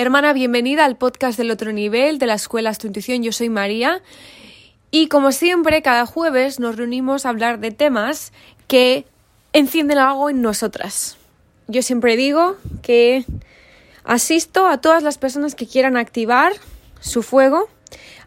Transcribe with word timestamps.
Hermana, 0.00 0.32
bienvenida 0.32 0.84
al 0.84 0.96
podcast 0.96 1.36
del 1.36 1.50
otro 1.50 1.72
nivel 1.72 2.20
de 2.20 2.26
la 2.26 2.34
Escuela 2.34 2.72
Tu 2.72 2.86
Intuición. 2.86 3.24
Yo 3.24 3.32
soy 3.32 3.48
María 3.48 4.00
y 4.92 5.08
como 5.08 5.32
siempre, 5.32 5.82
cada 5.82 6.06
jueves 6.06 6.60
nos 6.60 6.76
reunimos 6.76 7.26
a 7.26 7.30
hablar 7.30 7.58
de 7.58 7.72
temas 7.72 8.32
que 8.68 9.06
encienden 9.52 9.98
algo 9.98 10.30
en 10.30 10.40
nosotras. 10.40 11.16
Yo 11.66 11.82
siempre 11.82 12.16
digo 12.16 12.54
que 12.80 13.24
asisto 14.04 14.68
a 14.68 14.80
todas 14.80 15.02
las 15.02 15.18
personas 15.18 15.56
que 15.56 15.66
quieran 15.66 15.96
activar 15.96 16.52
su 17.00 17.24
fuego, 17.24 17.68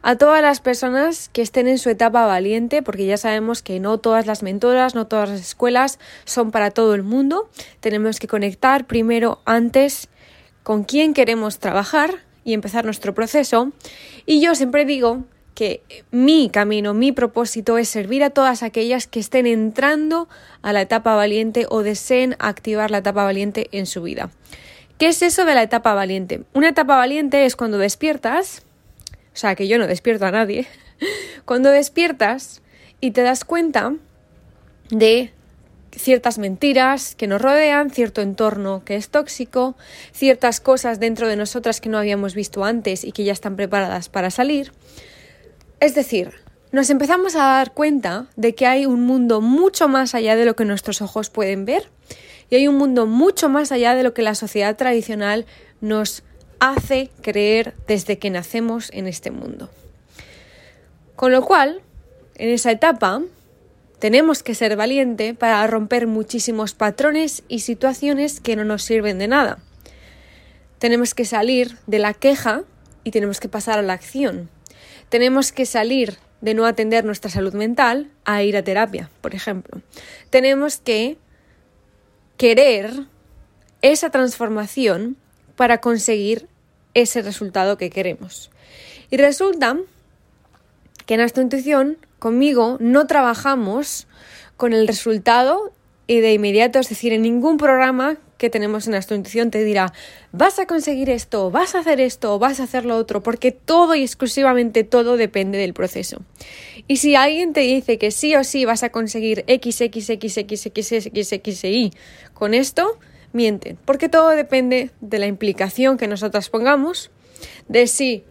a 0.01 0.17
todas 0.17 0.41
las 0.41 0.59
personas 0.59 1.29
que 1.29 1.41
estén 1.41 1.69
en 1.69 1.77
su 1.77 1.89
etapa 1.89 2.25
valiente, 2.25 2.81
porque 2.81 3.05
ya 3.05 3.15
sabemos 3.15 3.61
que 3.61 3.79
no 3.79 3.97
todas 3.97 4.25
las 4.25 4.43
mentoras, 4.43 4.93
no 4.93 5.07
todas 5.07 5.29
las 5.29 5.39
escuelas 5.39 5.99
son 6.25 6.51
para 6.51 6.71
todo 6.71 6.95
el 6.95 7.03
mundo. 7.03 7.49
Tenemos 7.79 8.19
que 8.19 8.27
conectar 8.27 8.87
primero 8.87 9.39
antes 9.45 10.09
con 10.63 10.83
quién 10.83 11.13
queremos 11.13 11.59
trabajar 11.59 12.19
y 12.43 12.53
empezar 12.53 12.85
nuestro 12.85 13.13
proceso. 13.13 13.71
Y 14.25 14.41
yo 14.41 14.55
siempre 14.55 14.85
digo 14.85 15.23
que 15.53 15.81
mi 16.11 16.49
camino, 16.49 16.93
mi 16.93 17.11
propósito 17.11 17.77
es 17.77 17.89
servir 17.89 18.23
a 18.23 18.29
todas 18.29 18.63
aquellas 18.63 19.07
que 19.07 19.19
estén 19.19 19.45
entrando 19.45 20.27
a 20.61 20.73
la 20.73 20.81
etapa 20.81 21.15
valiente 21.15 21.65
o 21.69 21.83
deseen 21.83 22.35
activar 22.39 22.91
la 22.91 22.99
etapa 22.99 23.23
valiente 23.23 23.67
en 23.71 23.85
su 23.85 24.01
vida. 24.01 24.29
¿Qué 24.97 25.07
es 25.07 25.21
eso 25.21 25.45
de 25.45 25.55
la 25.55 25.63
etapa 25.63 25.93
valiente? 25.93 26.43
Una 26.53 26.69
etapa 26.69 26.95
valiente 26.95 27.45
es 27.45 27.55
cuando 27.55 27.77
despiertas, 27.77 28.63
o 29.33 29.37
sea 29.37 29.55
que 29.55 29.67
yo 29.67 29.77
no 29.77 29.87
despierto 29.87 30.25
a 30.25 30.31
nadie, 30.31 30.67
cuando 31.45 31.69
despiertas 31.69 32.61
y 32.99 33.11
te 33.11 33.21
das 33.21 33.43
cuenta 33.43 33.93
de 34.89 35.31
ciertas 35.95 36.37
mentiras 36.37 37.15
que 37.15 37.27
nos 37.27 37.41
rodean, 37.41 37.89
cierto 37.89 38.21
entorno 38.21 38.83
que 38.85 38.95
es 38.95 39.09
tóxico, 39.09 39.75
ciertas 40.11 40.59
cosas 40.59 40.99
dentro 40.99 41.27
de 41.27 41.35
nosotras 41.35 41.81
que 41.81 41.89
no 41.89 41.97
habíamos 41.97 42.35
visto 42.35 42.63
antes 42.63 43.03
y 43.03 43.11
que 43.11 43.23
ya 43.23 43.33
están 43.33 43.55
preparadas 43.55 44.09
para 44.09 44.31
salir. 44.31 44.71
Es 45.79 45.95
decir, 45.95 46.31
nos 46.71 46.89
empezamos 46.89 47.35
a 47.35 47.39
dar 47.39 47.73
cuenta 47.73 48.27
de 48.35 48.55
que 48.55 48.65
hay 48.65 48.85
un 48.85 49.05
mundo 49.05 49.41
mucho 49.41 49.87
más 49.87 50.15
allá 50.15 50.35
de 50.35 50.45
lo 50.45 50.55
que 50.55 50.65
nuestros 50.65 51.01
ojos 51.01 51.29
pueden 51.29 51.65
ver 51.65 51.89
y 52.49 52.55
hay 52.55 52.67
un 52.67 52.77
mundo 52.77 53.05
mucho 53.05 53.49
más 53.49 53.71
allá 53.71 53.95
de 53.95 54.03
lo 54.03 54.13
que 54.13 54.21
la 54.21 54.35
sociedad 54.35 54.75
tradicional 54.75 55.45
nos 55.79 56.23
hace 56.59 57.09
creer 57.21 57.73
desde 57.87 58.19
que 58.19 58.29
nacemos 58.29 58.89
en 58.93 59.07
este 59.07 59.31
mundo. 59.31 59.69
Con 61.15 61.31
lo 61.31 61.43
cual, 61.43 61.81
en 62.35 62.49
esa 62.49 62.71
etapa, 62.71 63.21
tenemos 64.01 64.41
que 64.41 64.55
ser 64.55 64.75
valiente 64.75 65.35
para 65.35 65.65
romper 65.67 66.07
muchísimos 66.07 66.73
patrones 66.73 67.43
y 67.47 67.59
situaciones 67.59 68.39
que 68.39 68.55
no 68.55 68.65
nos 68.65 68.81
sirven 68.81 69.19
de 69.19 69.27
nada. 69.27 69.59
Tenemos 70.79 71.13
que 71.13 71.23
salir 71.23 71.77
de 71.85 71.99
la 71.99 72.15
queja 72.15 72.63
y 73.03 73.11
tenemos 73.11 73.39
que 73.39 73.47
pasar 73.47 73.77
a 73.77 73.83
la 73.83 73.93
acción. 73.93 74.49
Tenemos 75.09 75.51
que 75.51 75.67
salir 75.67 76.17
de 76.41 76.55
no 76.55 76.65
atender 76.65 77.05
nuestra 77.05 77.29
salud 77.29 77.53
mental 77.53 78.09
a 78.25 78.41
ir 78.41 78.57
a 78.57 78.63
terapia, 78.63 79.11
por 79.21 79.35
ejemplo. 79.35 79.83
Tenemos 80.31 80.77
que 80.77 81.19
querer 82.37 83.05
esa 83.83 84.09
transformación 84.09 85.15
para 85.55 85.77
conseguir 85.77 86.47
ese 86.95 87.21
resultado 87.21 87.77
que 87.77 87.91
queremos. 87.91 88.49
Y 89.11 89.17
resulta 89.17 89.77
que 91.05 91.13
en 91.13 91.19
esta 91.19 91.41
intuición 91.41 91.99
conmigo 92.21 92.77
no 92.79 93.07
trabajamos 93.07 94.07
con 94.55 94.73
el 94.73 94.87
resultado 94.87 95.73
y 96.05 96.19
de 96.19 96.33
inmediato, 96.33 96.77
es 96.77 96.87
decir, 96.87 97.13
en 97.13 97.23
ningún 97.23 97.57
programa 97.57 98.17
que 98.37 98.51
tenemos 98.51 98.85
en 98.85 98.91
nuestra 98.91 99.15
intuición 99.17 99.49
te 99.49 99.63
dirá, 99.63 99.91
vas 100.31 100.59
a 100.59 100.67
conseguir 100.67 101.09
esto, 101.09 101.49
vas 101.49 101.73
a 101.73 101.79
hacer 101.79 101.99
esto, 101.99 102.37
vas 102.37 102.59
a 102.59 102.63
hacer 102.63 102.85
lo 102.85 102.95
otro, 102.95 103.23
porque 103.23 103.51
todo 103.51 103.95
y 103.95 104.03
exclusivamente 104.03 104.83
todo 104.83 105.17
depende 105.17 105.57
del 105.57 105.73
proceso. 105.73 106.21
Y 106.87 106.97
si 106.97 107.15
alguien 107.15 107.53
te 107.53 107.61
dice 107.61 107.97
que 107.97 108.11
sí 108.11 108.35
o 108.35 108.43
sí 108.43 108.65
vas 108.65 108.83
a 108.83 108.89
conseguir 108.91 109.43
X, 109.47 109.81
con 112.35 112.53
esto, 112.53 112.99
mienten, 113.33 113.79
porque 113.83 114.09
todo 114.09 114.29
depende 114.29 114.91
de 115.01 115.17
la 115.17 115.25
implicación 115.25 115.97
que 115.97 116.07
nosotras 116.07 116.49
pongamos, 116.49 117.09
de 117.67 117.87
si 117.87 118.23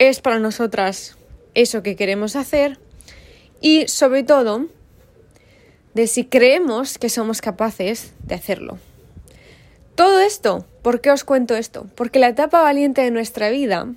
es 0.00 0.20
para 0.20 0.40
nosotras 0.40 1.16
eso 1.54 1.84
que 1.84 1.94
queremos 1.94 2.34
hacer 2.34 2.80
y 3.64 3.88
sobre 3.88 4.22
todo 4.24 4.66
de 5.94 6.06
si 6.06 6.26
creemos 6.26 6.98
que 6.98 7.08
somos 7.08 7.40
capaces 7.40 8.12
de 8.22 8.34
hacerlo. 8.34 8.78
Todo 9.94 10.20
esto, 10.20 10.66
¿por 10.82 11.00
qué 11.00 11.10
os 11.10 11.24
cuento 11.24 11.56
esto? 11.56 11.86
Porque 11.94 12.18
la 12.18 12.28
etapa 12.28 12.60
valiente 12.60 13.00
de 13.00 13.10
nuestra 13.10 13.48
vida 13.48 13.88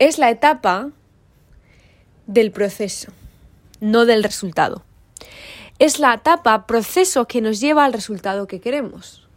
es 0.00 0.18
la 0.18 0.30
etapa 0.30 0.90
del 2.26 2.50
proceso, 2.50 3.12
no 3.78 4.06
del 4.06 4.24
resultado. 4.24 4.82
Es 5.78 6.00
la 6.00 6.12
etapa, 6.14 6.66
proceso 6.66 7.28
que 7.28 7.40
nos 7.40 7.60
lleva 7.60 7.84
al 7.84 7.92
resultado 7.92 8.48
que 8.48 8.60
queremos. 8.60 9.28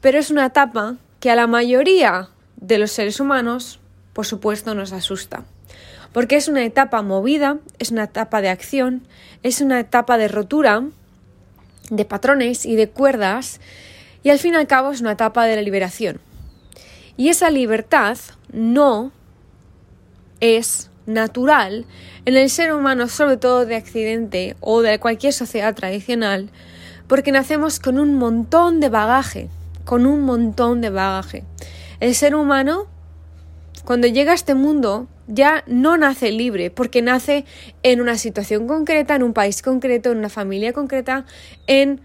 Pero 0.00 0.18
es 0.18 0.32
una 0.32 0.46
etapa 0.46 0.96
que 1.20 1.30
a 1.30 1.36
la 1.36 1.46
mayoría 1.46 2.30
de 2.56 2.78
los 2.78 2.90
seres 2.90 3.20
humanos, 3.20 3.78
por 4.12 4.26
supuesto, 4.26 4.74
nos 4.74 4.92
asusta 4.92 5.44
porque 6.12 6.36
es 6.36 6.48
una 6.48 6.64
etapa 6.64 7.02
movida, 7.02 7.58
es 7.78 7.90
una 7.90 8.04
etapa 8.04 8.40
de 8.40 8.50
acción, 8.50 9.06
es 9.42 9.60
una 9.60 9.80
etapa 9.80 10.18
de 10.18 10.28
rotura 10.28 10.84
de 11.90 12.04
patrones 12.04 12.64
y 12.64 12.76
de 12.76 12.88
cuerdas 12.88 13.60
y 14.22 14.30
al 14.30 14.38
fin 14.38 14.54
y 14.54 14.56
al 14.56 14.66
cabo 14.66 14.92
es 14.92 15.00
una 15.00 15.12
etapa 15.12 15.46
de 15.46 15.56
la 15.56 15.62
liberación. 15.62 16.20
Y 17.16 17.28
esa 17.28 17.50
libertad 17.50 18.16
no 18.52 19.12
es 20.40 20.90
natural 21.06 21.86
en 22.24 22.36
el 22.36 22.48
ser 22.50 22.72
humano, 22.72 23.08
sobre 23.08 23.36
todo 23.36 23.66
de 23.66 23.76
accidente 23.76 24.56
o 24.60 24.82
de 24.82 24.98
cualquier 24.98 25.32
sociedad 25.32 25.74
tradicional, 25.74 26.50
porque 27.08 27.32
nacemos 27.32 27.80
con 27.80 27.98
un 27.98 28.14
montón 28.14 28.80
de 28.80 28.88
bagaje, 28.88 29.48
con 29.84 30.06
un 30.06 30.22
montón 30.22 30.80
de 30.80 30.90
bagaje. 30.90 31.44
El 32.00 32.14
ser 32.14 32.34
humano, 32.34 32.86
cuando 33.84 34.06
llega 34.06 34.32
a 34.32 34.36
este 34.36 34.54
mundo, 34.54 35.08
ya 35.32 35.64
no 35.66 35.96
nace 35.96 36.30
libre, 36.30 36.70
porque 36.70 37.02
nace 37.02 37.44
en 37.82 38.00
una 38.00 38.18
situación 38.18 38.66
concreta, 38.66 39.16
en 39.16 39.22
un 39.22 39.32
país 39.32 39.62
concreto, 39.62 40.12
en 40.12 40.18
una 40.18 40.28
familia 40.28 40.72
concreta, 40.72 41.24
en 41.66 42.00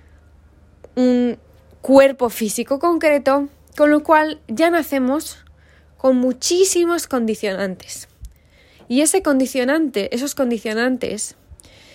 un 0.95 1.37
cuerpo 1.81 2.29
físico 2.29 2.79
concreto, 2.79 3.49
con 3.75 3.91
lo 3.91 4.03
cual 4.03 4.39
ya 4.47 4.69
nacemos 4.69 5.37
con 5.97 6.15
muchísimos 6.17 7.07
condicionantes. 7.07 8.07
Y 8.87 9.01
ese 9.01 9.21
condicionante, 9.21 10.13
esos 10.15 10.33
condicionantes, 10.33 11.35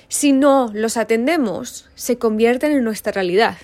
si 0.09 0.33
no 0.33 0.71
los 0.75 0.99
atendemos, 0.99 1.89
se 1.95 2.19
convierten 2.19 2.73
en 2.73 2.85
nuestra 2.85 3.13
realidad. 3.13 3.57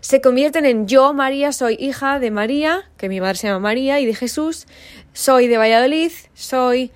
Se 0.00 0.20
convierten 0.20 0.64
en 0.64 0.86
yo, 0.86 1.12
María, 1.12 1.52
soy 1.52 1.76
hija 1.78 2.18
de 2.20 2.30
María, 2.30 2.88
que 2.96 3.08
mi 3.08 3.20
madre 3.20 3.36
se 3.36 3.48
llama 3.48 3.60
María, 3.60 4.00
y 4.00 4.06
de 4.06 4.14
Jesús, 4.14 4.66
soy 5.12 5.48
de 5.48 5.58
Valladolid, 5.58 6.12
soy 6.34 6.92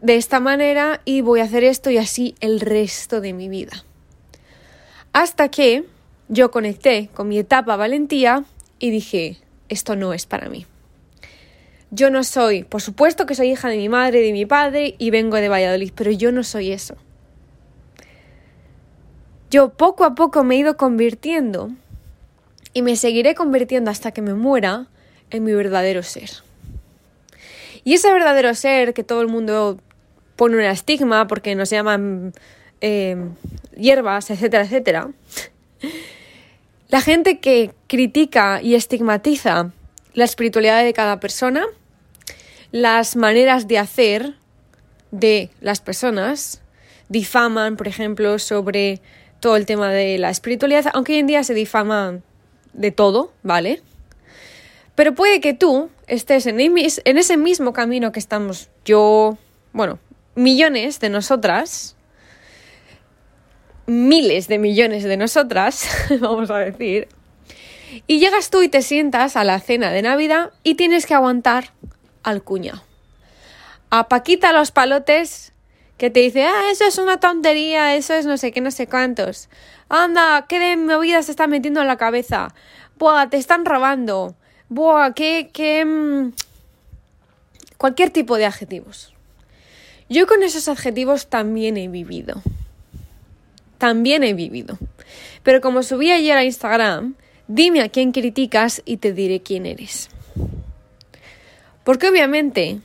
de 0.00 0.16
esta 0.16 0.40
manera 0.40 1.00
y 1.04 1.20
voy 1.20 1.40
a 1.40 1.44
hacer 1.44 1.64
esto 1.64 1.90
y 1.90 1.98
así 1.98 2.34
el 2.40 2.60
resto 2.60 3.20
de 3.20 3.32
mi 3.32 3.48
vida. 3.48 3.84
Hasta 5.12 5.48
que 5.48 5.84
yo 6.28 6.50
conecté 6.50 7.08
con 7.14 7.28
mi 7.28 7.38
etapa 7.38 7.76
valentía 7.76 8.44
y 8.78 8.90
dije, 8.90 9.38
esto 9.68 9.96
no 9.96 10.12
es 10.12 10.26
para 10.26 10.48
mí. 10.48 10.66
Yo 11.90 12.10
no 12.10 12.24
soy, 12.24 12.64
por 12.64 12.82
supuesto 12.82 13.26
que 13.26 13.34
soy 13.34 13.52
hija 13.52 13.68
de 13.68 13.76
mi 13.76 13.88
madre 13.88 14.20
de 14.20 14.32
mi 14.32 14.44
padre 14.44 14.94
y 14.98 15.10
vengo 15.10 15.36
de 15.36 15.48
Valladolid, 15.48 15.92
pero 15.94 16.10
yo 16.10 16.32
no 16.32 16.42
soy 16.42 16.72
eso. 16.72 16.96
Yo 19.50 19.70
poco 19.70 20.04
a 20.04 20.14
poco 20.14 20.44
me 20.44 20.56
he 20.56 20.58
ido 20.58 20.76
convirtiendo 20.76 21.70
y 22.76 22.82
me 22.82 22.94
seguiré 22.96 23.34
convirtiendo 23.34 23.90
hasta 23.90 24.12
que 24.12 24.20
me 24.20 24.34
muera 24.34 24.86
en 25.30 25.44
mi 25.44 25.54
verdadero 25.54 26.02
ser. 26.02 26.28
Y 27.84 27.94
ese 27.94 28.12
verdadero 28.12 28.54
ser 28.54 28.92
que 28.92 29.02
todo 29.02 29.22
el 29.22 29.28
mundo 29.28 29.80
pone 30.36 30.56
un 30.56 30.62
estigma 30.62 31.26
porque 31.26 31.54
nos 31.54 31.70
llaman 31.70 32.34
eh, 32.82 33.16
hierbas, 33.78 34.28
etcétera, 34.28 34.64
etcétera. 34.64 35.08
La 36.88 37.00
gente 37.00 37.38
que 37.38 37.70
critica 37.86 38.60
y 38.60 38.74
estigmatiza 38.74 39.72
la 40.12 40.24
espiritualidad 40.24 40.84
de 40.84 40.92
cada 40.92 41.18
persona, 41.18 41.64
las 42.72 43.16
maneras 43.16 43.68
de 43.68 43.78
hacer 43.78 44.34
de 45.12 45.48
las 45.62 45.80
personas, 45.80 46.60
difaman, 47.08 47.78
por 47.78 47.88
ejemplo, 47.88 48.38
sobre 48.38 49.00
todo 49.40 49.56
el 49.56 49.64
tema 49.64 49.88
de 49.88 50.18
la 50.18 50.28
espiritualidad, 50.28 50.84
aunque 50.92 51.14
hoy 51.14 51.20
en 51.20 51.26
día 51.26 51.42
se 51.42 51.54
difama 51.54 52.20
de 52.76 52.90
todo, 52.90 53.32
¿vale? 53.42 53.82
Pero 54.94 55.14
puede 55.14 55.40
que 55.40 55.54
tú 55.54 55.90
estés 56.06 56.46
en, 56.46 56.58
ese 56.78 57.36
mismo 57.36 57.72
camino 57.72 58.12
que 58.12 58.18
estamos 58.18 58.70
yo, 58.84 59.36
bueno, 59.72 59.98
millones 60.34 61.00
de 61.00 61.10
nosotras, 61.10 61.96
miles 63.86 64.48
de 64.48 64.58
millones 64.58 65.04
de 65.04 65.16
nosotras, 65.16 65.86
vamos 66.20 66.50
a 66.50 66.58
decir, 66.58 67.08
Y 68.06 68.20
llegas 68.20 68.50
tú 68.50 68.62
y 68.62 68.68
te 68.68 68.82
sientas 68.82 69.36
a 69.36 69.44
la 69.44 69.60
cena 69.60 69.90
de 69.90 70.02
Navidad 70.02 70.52
y 70.62 70.74
tienes 70.74 71.06
que 71.06 71.14
aguantar 71.14 71.72
al 72.22 72.42
cuñado. 72.42 72.82
A 73.90 74.08
Paquita 74.08 74.52
los 74.52 74.70
palotes 74.70 75.52
que 75.98 76.10
te 76.10 76.20
dice, 76.20 76.44
ah, 76.44 76.70
eso 76.70 76.84
es 76.84 76.98
una 76.98 77.18
tontería, 77.18 77.96
eso 77.96 78.14
es 78.14 78.26
no 78.26 78.36
sé 78.36 78.52
qué, 78.52 78.60
no 78.60 78.70
sé 78.70 78.86
cuántos. 78.86 79.48
Anda, 79.88 80.46
qué 80.48 80.58
de 80.58 80.76
movida 80.76 81.22
se 81.22 81.30
está 81.30 81.46
metiendo 81.46 81.80
en 81.80 81.86
la 81.86 81.96
cabeza. 81.96 82.54
Buah, 82.98 83.30
te 83.30 83.36
están 83.36 83.64
robando. 83.64 84.34
Buah, 84.68 85.12
qué, 85.14 85.50
qué... 85.52 85.84
Mm, 85.84 86.32
cualquier 87.78 88.10
tipo 88.10 88.36
de 88.36 88.46
adjetivos. 88.46 89.14
Yo 90.08 90.26
con 90.26 90.42
esos 90.42 90.68
adjetivos 90.68 91.28
también 91.28 91.76
he 91.76 91.88
vivido. 91.88 92.42
También 93.78 94.22
he 94.22 94.34
vivido. 94.34 94.78
Pero 95.42 95.60
como 95.60 95.82
subí 95.82 96.10
ayer 96.10 96.36
a 96.36 96.44
Instagram, 96.44 97.14
dime 97.48 97.82
a 97.82 97.88
quién 97.88 98.12
criticas 98.12 98.82
y 98.84 98.98
te 98.98 99.12
diré 99.12 99.40
quién 99.40 99.66
eres. 99.66 100.08
Porque 101.84 102.08
obviamente 102.08 102.80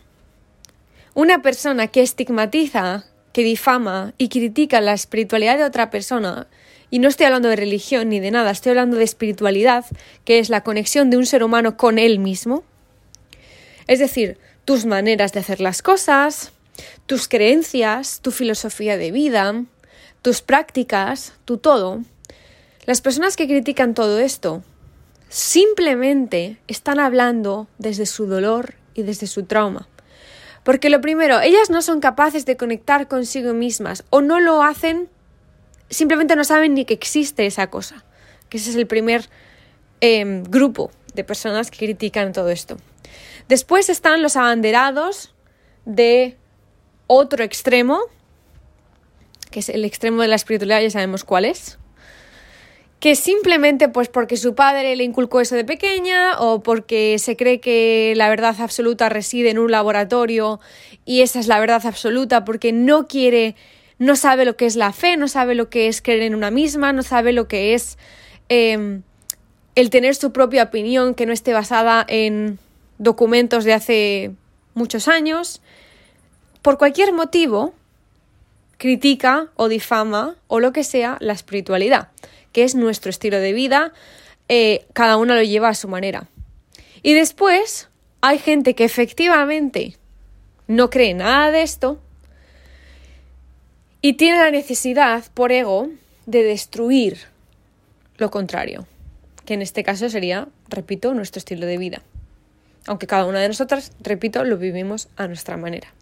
una 1.14 1.42
persona 1.42 1.88
que 1.88 2.02
estigmatiza, 2.02 3.06
que 3.34 3.44
difama 3.44 4.14
y 4.18 4.30
critica 4.30 4.82
la 4.82 4.94
espiritualidad 4.94 5.58
de 5.58 5.64
otra 5.64 5.90
persona, 5.90 6.48
y 6.90 7.00
no 7.00 7.08
estoy 7.08 7.26
hablando 7.26 7.50
de 7.50 7.56
religión 7.56 8.10
ni 8.10 8.20
de 8.20 8.32
nada, 8.32 8.52
estoy 8.52 8.72
hablando 8.72 8.98
de 8.98 9.04
espiritualidad, 9.04 9.86
que 10.26 10.40
es 10.40 10.50
la 10.50 10.62
conexión 10.62 11.10
de 11.10 11.18
un 11.18 11.26
ser 11.26 11.44
humano 11.44 11.78
con 11.78 11.98
él 12.00 12.20
mismo, 12.20 12.64
es 13.88 14.00
decir, 14.00 14.38
tus 14.66 14.86
maneras 14.86 15.34
de 15.34 15.40
hacer 15.40 15.60
las 15.60 15.82
cosas, 15.82 16.52
tus 17.06 17.28
creencias, 17.28 18.22
tu 18.22 18.32
filosofía 18.32 18.98
de 18.98 19.12
vida, 19.12 19.66
tus 20.22 20.42
prácticas, 20.42 21.34
tu 21.46 21.58
todo. 21.58 22.02
Las 22.86 23.02
personas 23.02 23.36
que 23.36 23.48
critican 23.48 23.94
todo 23.94 24.20
esto 24.20 24.64
simplemente 25.30 26.58
están 26.68 27.00
hablando 27.00 27.68
desde 27.78 28.06
su 28.06 28.28
dolor 28.28 28.76
y 28.94 29.04
desde 29.04 29.28
su 29.28 29.44
trauma. 29.44 29.88
Porque 30.64 30.90
lo 30.90 31.02
primero, 31.02 31.40
ellas 31.42 31.70
no 31.70 31.82
son 31.82 32.00
capaces 32.00 32.46
de 32.46 32.58
conectar 32.58 33.08
consigo 33.08 33.54
mismas 33.54 34.04
o 34.10 34.22
no 34.22 34.40
lo 34.40 34.62
hacen, 34.62 35.10
simplemente 35.90 36.36
no 36.36 36.44
saben 36.44 36.74
ni 36.74 36.86
que 36.86 36.94
existe 36.94 37.46
esa 37.46 37.68
cosa. 37.68 38.04
Que 38.50 38.58
ese 38.58 38.70
es 38.70 38.76
el 38.76 38.86
primer 38.86 39.30
em, 40.02 40.44
grupo 40.44 40.92
de 41.14 41.24
personas 41.24 41.72
que 41.72 41.78
critican 41.78 42.32
todo 42.32 42.50
esto. 42.50 42.78
Después 43.48 43.90
están 43.90 44.22
los 44.22 44.38
abanderados 44.38 45.34
de 45.86 46.38
otro 47.08 47.44
extremo, 47.44 48.00
que 49.50 49.60
es 49.60 49.70
el 49.70 49.84
extremo 49.84 50.22
de 50.22 50.28
la 50.28 50.36
espiritualidad, 50.36 50.82
ya 50.82 50.90
sabemos 50.90 51.24
cuál 51.24 51.46
es, 51.46 51.78
que 53.02 53.16
simplemente 53.16 53.90
pues 53.90 54.10
porque 54.10 54.38
su 54.38 54.54
padre 54.54 54.96
le 54.96 55.04
inculcó 55.04 55.42
eso 55.42 55.56
de 55.56 55.66
pequeña 55.66 56.40
o 56.40 56.62
porque 56.62 57.18
se 57.18 57.36
cree 57.36 57.60
que 57.60 58.14
la 58.16 58.30
verdad 58.30 58.56
absoluta 58.60 59.10
reside 59.10 59.50
en 59.50 59.58
un 59.58 59.72
laboratorio 59.72 60.60
y 61.04 61.22
esa 61.22 61.40
es 61.40 61.48
la 61.48 61.60
verdad 61.60 61.84
absoluta 61.84 62.46
porque 62.46 62.72
no 62.72 63.08
quiere, 63.08 63.56
no 63.98 64.16
sabe 64.16 64.46
lo 64.46 64.56
que 64.56 64.68
es 64.68 64.76
la 64.76 64.94
fe, 64.94 65.18
no 65.18 65.28
sabe 65.28 65.56
lo 65.56 65.68
que 65.68 65.88
es 65.88 66.00
creer 66.00 66.22
en 66.22 66.36
una 66.36 66.52
misma, 66.52 66.94
no 66.94 67.02
sabe 67.02 67.34
lo 67.34 67.48
que 67.48 67.74
es 67.74 67.98
em, 68.50 69.02
el 69.74 69.90
tener 69.90 70.14
su 70.14 70.32
propia 70.32 70.62
opinión 70.62 71.16
que 71.16 71.26
no 71.26 71.34
esté 71.34 71.54
basada 71.54 72.06
en 72.08 72.60
documentos 73.00 73.64
de 73.64 73.74
hace 73.74 74.32
muchos 74.76 75.08
años. 75.08 75.64
Por 76.62 76.78
cualquier 76.78 77.14
motivo, 77.14 77.74
critica 78.78 79.48
o 79.56 79.70
difama 79.70 80.36
o 80.48 80.60
lo 80.60 80.72
que 80.72 80.84
sea 80.84 81.18
la 81.20 81.34
espiritualidad, 81.34 82.10
que 82.52 82.64
es 82.64 82.76
nuestro 82.76 83.10
estilo 83.10 83.40
de 83.40 83.54
vida, 83.54 83.94
eh, 84.50 84.86
cada 84.94 85.18
uno 85.18 85.36
lo 85.36 85.44
lleva 85.44 85.70
a 85.70 85.76
su 85.76 85.88
manera. 85.88 86.28
Y 87.04 87.14
después 87.14 87.90
hay 88.22 88.38
gente 88.38 88.76
que 88.76 88.84
efectivamente 88.84 89.98
no 90.68 90.90
cree 90.90 91.14
nada 91.14 91.52
de 91.52 91.64
esto 91.64 92.00
y 94.02 94.14
tiene 94.14 94.38
la 94.38 94.52
necesidad 94.52 95.24
por 95.34 95.52
ego 95.52 95.90
de 96.26 96.44
destruir 96.44 97.20
lo 98.18 98.30
contrario, 98.30 98.88
que 99.46 99.56
en 99.56 99.62
este 99.62 99.84
caso 99.84 100.10
sería, 100.10 100.48
repito, 100.70 101.14
nuestro 101.14 101.40
estilo 101.40 101.66
de 101.66 101.78
vida. 101.78 102.02
Aunque 102.88 103.08
cada 103.08 103.26
una 103.26 103.40
de 103.40 103.48
nosotras, 103.48 103.92
repito, 104.00 104.44
lo 104.44 104.58
vivimos 104.58 105.08
a 105.16 105.28
nuestra 105.28 105.58
manera. 105.58 105.94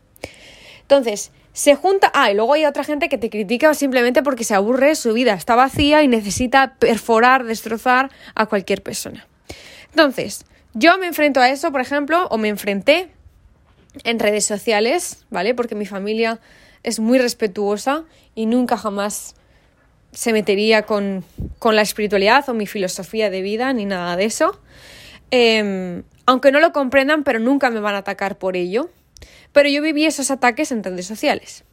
Entonces, 0.82 1.32
se 1.60 1.76
junta. 1.76 2.10
Ah, 2.14 2.32
y 2.32 2.36
luego 2.36 2.54
hay 2.54 2.64
otra 2.66 2.86
gente 2.86 3.10
que 3.10 3.18
te 3.18 3.30
critica 3.30 3.74
simplemente 3.74 4.24
porque 4.24 4.46
se 4.46 4.56
aburre, 4.56 4.96
su 4.96 5.12
vida 5.12 5.34
está 5.34 5.56
vacía 5.56 6.02
y 6.04 6.08
necesita 6.08 6.76
perforar, 6.80 7.44
destrozar 7.44 8.12
a 8.34 8.46
cualquier 8.46 8.82
persona. 8.82 9.28
Entonces, 9.90 10.46
yo 10.74 10.98
me 11.00 11.08
enfrento 11.08 11.42
a 11.42 11.50
eso, 11.50 11.74
por 11.74 11.82
ejemplo, 11.82 12.28
o 12.28 12.38
me 12.38 12.48
enfrenté 12.48 13.10
en 14.06 14.20
redes 14.20 14.46
sociales, 14.46 15.26
¿vale? 15.32 15.54
Porque 15.54 15.76
mi 15.76 15.86
familia 15.86 16.40
es 16.84 17.02
muy 17.02 17.20
respetuosa 17.20 18.06
y 18.36 18.46
nunca 18.46 18.78
jamás 18.78 19.36
se 20.14 20.32
metería 20.32 20.84
con, 20.84 21.26
la 21.62 21.82
espiritualidad 21.82 22.48
o 22.48 22.54
mi 22.54 22.68
filosofía 22.68 23.30
de 23.30 23.42
vida 23.42 23.74
ni 23.74 23.84
nada 23.84 24.16
de 24.16 24.24
eso. 24.24 24.62
Em, 25.30 26.04
aunque 26.26 26.54
no 26.54 26.62
lo 26.62 26.72
comprendan, 26.72 27.26
pero 27.26 27.40
nunca 27.40 27.70
me 27.70 27.82
van 27.82 27.96
a 27.96 27.98
atacar 27.98 28.38
por 28.38 28.56
ello. 28.56 28.90
Pero 29.52 29.70
yo 29.70 29.82
viví 29.82 30.06
esos 30.06 30.32
ataques 30.32 30.72
en 30.72 30.84
redes 30.84 31.08
sociales. 31.08 31.64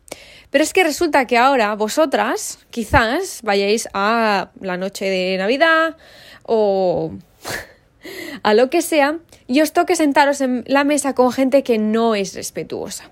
Pero 0.50 0.64
es 0.64 0.72
que 0.72 0.84
resulta 0.84 1.26
que 1.26 1.36
ahora 1.36 1.74
vosotras 1.74 2.58
quizás 2.70 3.40
vayáis 3.42 3.88
a 3.92 4.50
la 4.60 4.76
noche 4.76 5.06
de 5.06 5.36
Navidad 5.36 5.96
o 6.44 7.12
a 8.42 8.54
lo 8.54 8.70
que 8.70 8.82
sea 8.82 9.18
y 9.46 9.60
os 9.60 9.72
toque 9.72 9.96
sentaros 9.96 10.40
en 10.40 10.64
la 10.66 10.84
mesa 10.84 11.14
con 11.14 11.32
gente 11.32 11.62
que 11.62 11.78
no 11.78 12.14
es 12.14 12.34
respetuosa. 12.34 13.10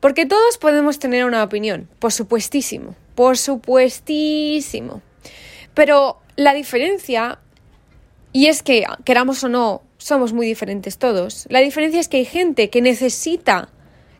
Porque 0.00 0.24
todos 0.24 0.56
podemos 0.56 0.98
tener 0.98 1.24
una 1.26 1.42
opinión, 1.42 1.88
por 1.98 2.12
supuestísimo, 2.12 2.94
por 3.14 3.36
supuestísimo. 3.36 5.02
Pero 5.74 6.18
la 6.36 6.54
diferencia, 6.54 7.38
y 8.32 8.46
es 8.46 8.62
que 8.62 8.84
queramos 9.04 9.44
o 9.44 9.48
no, 9.48 9.82
somos 10.00 10.32
muy 10.32 10.46
diferentes 10.46 10.96
todos, 10.96 11.46
la 11.50 11.60
diferencia 11.60 12.00
es 12.00 12.08
que 12.08 12.16
hay 12.16 12.24
gente 12.24 12.70
que 12.70 12.80
necesita 12.80 13.68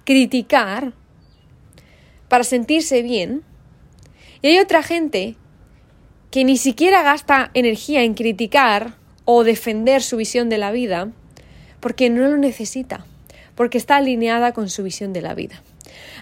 criticar 0.05 0.93
para 2.29 2.44
sentirse 2.44 3.03
bien. 3.03 3.43
Y 4.43 4.49
hay 4.49 4.59
otra 4.59 4.82
gente 4.82 5.37
que 6.31 6.44
ni 6.44 6.56
siquiera 6.56 7.03
gasta 7.03 7.50
energía 7.55 8.03
en 8.03 8.15
criticar 8.15 8.94
o 9.25 9.43
defender 9.43 10.03
su 10.03 10.17
visión 10.17 10.49
de 10.49 10.59
la 10.59 10.71
vida 10.71 11.09
porque 11.81 12.11
no 12.11 12.29
lo 12.29 12.37
necesita, 12.37 13.05
porque 13.55 13.79
está 13.79 13.97
alineada 13.97 14.53
con 14.53 14.69
su 14.69 14.82
visión 14.82 15.13
de 15.13 15.22
la 15.22 15.34
vida. 15.34 15.63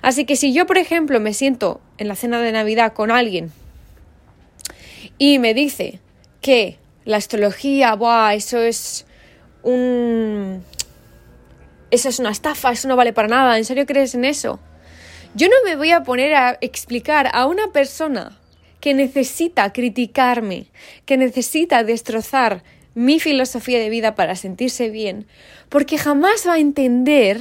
Así 0.03 0.25
que 0.25 0.37
si 0.37 0.53
yo, 0.53 0.67
por 0.67 0.79
ejemplo, 0.79 1.21
me 1.21 1.35
siento 1.35 1.81
en 1.99 2.09
la 2.09 2.15
cena 2.15 2.41
de 2.41 2.53
Navidad 2.53 2.93
con 2.93 3.11
alguien 3.11 3.50
y 5.19 5.38
me 5.41 5.53
dice 5.53 5.99
que 6.41 6.79
la 7.05 7.17
astrología, 7.17 7.95
¡buah! 7.95 8.35
Eso 8.35 8.59
es 8.59 9.05
un 9.69 10.65
eso 11.91 12.09
es 12.09 12.19
una 12.19 12.31
estafa, 12.31 12.73
eso 12.73 12.89
no 12.89 12.97
vale 12.97 13.13
para 13.13 13.29
nada, 13.29 13.57
¿en 13.57 13.65
serio 13.65 13.87
crees 13.87 14.15
en 14.15 14.25
eso? 14.25 14.61
Yo 15.35 15.49
no 15.49 15.55
me 15.65 15.77
voy 15.77 15.91
a 15.93 16.03
poner 16.03 16.35
a 16.35 16.59
explicar 16.61 17.31
a 17.33 17.47
una 17.47 17.69
persona 17.69 18.39
que 18.81 18.95
necesita 18.95 19.73
criticarme, 19.73 20.67
que 21.07 21.17
necesita 21.17 21.85
destrozar 21.85 22.63
mi 22.95 23.21
filosofía 23.21 23.79
de 23.79 23.91
vida 23.91 24.15
para 24.15 24.37
sentirse 24.37 24.91
bien, 24.91 25.27
porque 25.69 25.99
jamás 25.99 26.47
va 26.47 26.55
a 26.55 26.59
entender 26.59 27.41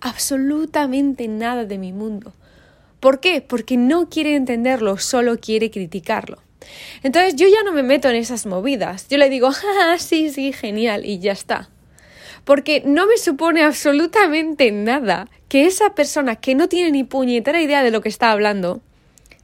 absolutamente 0.00 1.28
nada 1.28 1.64
de 1.64 1.78
mi 1.78 1.92
mundo. 1.92 2.32
¿Por 3.00 3.20
qué? 3.20 3.40
Porque 3.40 3.76
no 3.76 4.08
quiere 4.08 4.34
entenderlo, 4.34 4.98
solo 4.98 5.38
quiere 5.38 5.70
criticarlo. 5.70 6.45
Entonces 7.02 7.36
yo 7.36 7.46
ya 7.48 7.62
no 7.64 7.72
me 7.72 7.82
meto 7.82 8.08
en 8.08 8.16
esas 8.16 8.46
movidas. 8.46 9.08
Yo 9.08 9.18
le 9.18 9.28
digo, 9.28 9.50
ah, 9.80 9.96
sí, 9.98 10.30
sí, 10.30 10.52
genial, 10.52 11.04
y 11.04 11.18
ya 11.18 11.32
está 11.32 11.70
porque 12.46 12.80
no 12.86 13.08
me 13.08 13.18
supone 13.18 13.64
absolutamente 13.64 14.70
nada 14.70 15.28
que 15.48 15.66
esa 15.66 15.96
persona 15.96 16.36
que 16.36 16.54
no 16.54 16.68
tiene 16.68 16.92
ni 16.92 17.02
puñetera 17.02 17.60
idea 17.60 17.82
de 17.82 17.90
lo 17.90 18.00
que 18.00 18.08
está 18.08 18.30
hablando, 18.30 18.80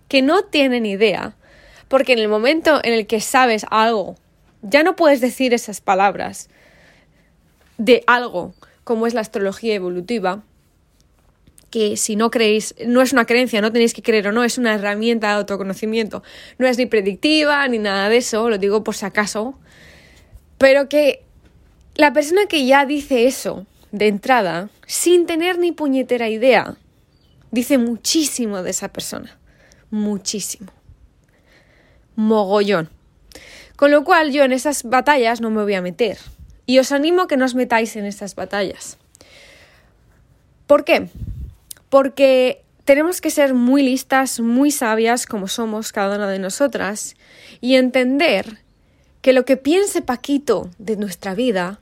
que 0.06 0.22
no 0.22 0.44
tiene 0.44 0.80
ni 0.80 0.92
idea, 0.92 1.34
porque 1.88 2.12
en 2.12 2.20
el 2.20 2.28
momento 2.28 2.80
en 2.84 2.94
el 2.94 3.08
que 3.08 3.20
sabes 3.20 3.66
algo, 3.70 4.14
ya 4.62 4.84
no 4.84 4.94
puedes 4.94 5.20
decir 5.20 5.52
esas 5.52 5.80
palabras 5.80 6.48
de 7.76 8.04
algo 8.06 8.54
como 8.84 9.08
es 9.08 9.14
la 9.14 9.20
astrología 9.20 9.74
evolutiva, 9.74 10.44
que 11.72 11.96
si 11.96 12.14
no 12.14 12.30
creéis, 12.30 12.76
no 12.86 13.00
es 13.00 13.12
una 13.12 13.24
creencia, 13.24 13.62
no 13.62 13.72
tenéis 13.72 13.94
que 13.94 14.02
creer 14.02 14.28
o 14.28 14.32
no, 14.32 14.44
es 14.44 14.58
una 14.58 14.74
herramienta 14.74 15.28
de 15.28 15.32
autoconocimiento. 15.34 16.22
No 16.58 16.68
es 16.68 16.76
ni 16.76 16.86
predictiva 16.86 17.66
ni 17.66 17.78
nada 17.78 18.10
de 18.10 18.18
eso, 18.18 18.50
lo 18.50 18.58
digo 18.58 18.84
por 18.84 18.94
si 18.94 19.06
acaso, 19.06 19.58
pero 20.58 20.88
que 20.88 21.24
la 21.96 22.12
persona 22.12 22.46
que 22.46 22.66
ya 22.66 22.84
dice 22.84 23.26
eso 23.26 23.66
de 23.90 24.06
entrada, 24.06 24.68
sin 24.86 25.26
tener 25.26 25.58
ni 25.58 25.72
puñetera 25.72 26.28
idea, 26.28 26.76
dice 27.50 27.78
muchísimo 27.78 28.62
de 28.62 28.70
esa 28.70 28.92
persona. 28.92 29.38
Muchísimo. 29.90 30.70
Mogollón. 32.16 32.90
Con 33.76 33.90
lo 33.90 34.04
cual 34.04 34.30
yo 34.30 34.44
en 34.44 34.52
esas 34.52 34.82
batallas 34.82 35.40
no 35.40 35.50
me 35.50 35.62
voy 35.62 35.74
a 35.74 35.82
meter. 35.82 36.18
Y 36.66 36.78
os 36.78 36.92
animo 36.92 37.22
a 37.22 37.28
que 37.28 37.38
no 37.38 37.46
os 37.46 37.54
metáis 37.54 37.96
en 37.96 38.04
estas 38.04 38.34
batallas. 38.34 38.98
¿Por 40.66 40.84
qué? 40.84 41.08
Porque 41.92 42.64
tenemos 42.86 43.20
que 43.20 43.28
ser 43.28 43.52
muy 43.52 43.82
listas, 43.82 44.40
muy 44.40 44.70
sabias 44.70 45.26
como 45.26 45.46
somos 45.46 45.92
cada 45.92 46.16
una 46.16 46.26
de 46.26 46.38
nosotras 46.38 47.16
y 47.60 47.74
entender 47.74 48.60
que 49.20 49.34
lo 49.34 49.44
que 49.44 49.58
piense 49.58 50.00
Paquito 50.00 50.70
de 50.78 50.96
nuestra 50.96 51.34
vida 51.34 51.80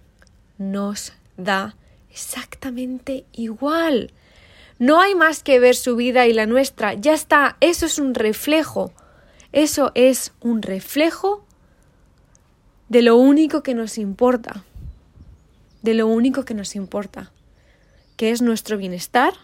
nos 0.58 1.12
da 1.36 1.76
exactamente 2.10 3.24
igual. 3.30 4.10
No 4.80 5.00
hay 5.00 5.14
más 5.14 5.44
que 5.44 5.60
ver 5.60 5.76
su 5.76 5.94
vida 5.94 6.26
y 6.26 6.32
la 6.32 6.46
nuestra. 6.46 6.94
Ya 6.94 7.14
está, 7.14 7.56
eso 7.60 7.86
es 7.86 8.00
un 8.00 8.12
reflejo. 8.14 8.92
Eso 9.52 9.92
es 9.94 10.32
un 10.40 10.60
reflejo 10.62 11.44
de 12.88 13.02
lo 13.02 13.14
único 13.14 13.62
que 13.62 13.74
nos 13.74 13.96
importa. 13.96 14.64
De 15.82 15.94
lo 15.94 16.08
único 16.08 16.44
que 16.44 16.54
nos 16.54 16.74
importa. 16.74 17.30
Que 18.16 18.32
es 18.32 18.42
nuestro 18.42 18.76
bienestar 18.76 19.34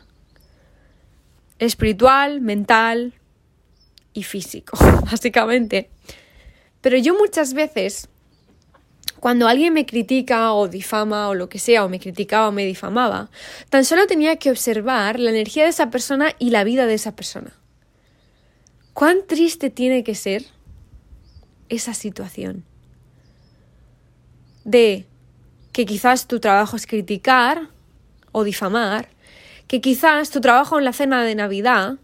espiritual, 1.58 2.40
mental 2.40 3.14
y 4.12 4.22
físico, 4.22 4.76
básicamente. 5.10 5.90
Pero 6.80 6.96
yo 6.98 7.16
muchas 7.16 7.54
veces, 7.54 8.08
cuando 9.20 9.48
alguien 9.48 9.72
me 9.72 9.86
critica 9.86 10.52
o 10.52 10.68
difama 10.68 11.28
o 11.28 11.34
lo 11.34 11.48
que 11.48 11.58
sea, 11.58 11.84
o 11.84 11.88
me 11.88 12.00
criticaba 12.00 12.48
o 12.48 12.52
me 12.52 12.64
difamaba, 12.64 13.30
tan 13.70 13.84
solo 13.84 14.06
tenía 14.06 14.36
que 14.36 14.50
observar 14.50 15.18
la 15.18 15.30
energía 15.30 15.64
de 15.64 15.70
esa 15.70 15.90
persona 15.90 16.34
y 16.38 16.50
la 16.50 16.64
vida 16.64 16.86
de 16.86 16.94
esa 16.94 17.16
persona. 17.16 17.52
¿Cuán 18.92 19.26
triste 19.26 19.68
tiene 19.68 20.04
que 20.04 20.14
ser 20.14 20.46
esa 21.68 21.92
situación? 21.92 22.64
De 24.64 25.06
que 25.72 25.84
quizás 25.84 26.26
tu 26.26 26.40
trabajo 26.40 26.76
es 26.76 26.86
criticar 26.86 27.68
o 28.32 28.44
difamar, 28.44 29.10
que 29.68 29.80
quizás 29.80 30.30
tu 30.30 30.40
trabajo 30.40 30.78
en 30.78 30.84
la 30.84 30.92
cena 30.92 31.22
de 31.24 31.34
Navidad 31.34 31.98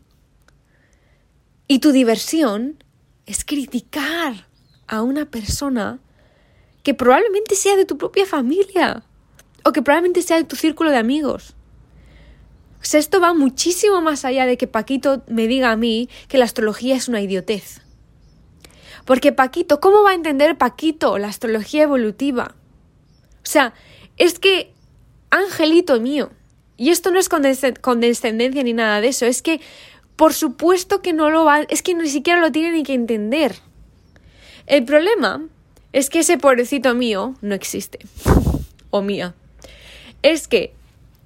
y 1.69 1.79
tu 1.79 1.93
diversión 1.93 2.83
es 3.27 3.45
criticar 3.45 4.47
a 4.87 5.03
una 5.03 5.31
persona 5.31 6.01
que 6.83 6.95
probablemente 6.95 7.55
sea 7.55 7.77
de 7.77 7.85
tu 7.85 7.97
propia 7.97 8.27
familia 8.27 9.05
o 9.65 9.73
que 9.73 9.83
probablemente 9.83 10.23
sea 10.23 10.37
de 10.39 10.45
tu 10.45 10.57
círculo 10.57 10.91
de 10.91 10.97
amigos. 10.97 11.55
O 12.81 12.85
sea, 12.85 12.99
esto 12.99 13.21
va 13.21 13.33
muchísimo 13.33 14.01
más 14.01 14.25
allá 14.25 14.45
de 14.45 14.57
que 14.57 14.67
Paquito 14.67 15.23
me 15.29 15.47
diga 15.47 15.71
a 15.71 15.77
mí 15.77 16.09
que 16.27 16.39
la 16.39 16.45
astrología 16.45 16.97
es 16.97 17.07
una 17.07 17.21
idiotez. 17.21 17.81
Porque 19.05 19.31
Paquito, 19.33 19.79
¿cómo 19.81 20.03
va 20.03 20.11
a 20.11 20.15
entender 20.15 20.59
Paquito 20.59 21.17
la 21.19 21.29
astrología 21.29 21.85
evolutiva? 21.85 22.57
O 23.37 23.47
sea, 23.47 23.73
es 24.17 24.41
que, 24.41 24.75
angelito 25.31 26.01
mío, 26.01 26.31
y 26.83 26.91
esto 26.91 27.13
no 27.13 27.21
es 27.21 27.29
condescendencia 27.29 28.65
ni 28.65 28.73
nada 28.73 29.01
de 29.01 29.07
eso, 29.07 29.25
es 29.25 29.41
que 29.41 29.61
por 30.17 30.35
supuesto 30.35 31.01
que 31.01 31.13
no 31.13 31.31
lo 31.31 31.45
va, 31.45 31.61
es 31.69 31.81
que 31.81 31.95
ni 31.95 32.09
siquiera 32.09 32.41
lo 32.41 32.51
tiene 32.51 32.73
ni 32.73 32.83
que 32.83 32.93
entender. 32.93 33.55
El 34.67 34.85
problema 34.85 35.47
es 35.93 36.11
que 36.11 36.19
ese 36.19 36.39
pobrecito 36.39 36.93
mío 36.97 37.37
no 37.41 37.55
existe, 37.55 38.01
o 38.91 39.01
mía. 39.01 39.33
Es 40.25 40.49
que 40.49 40.75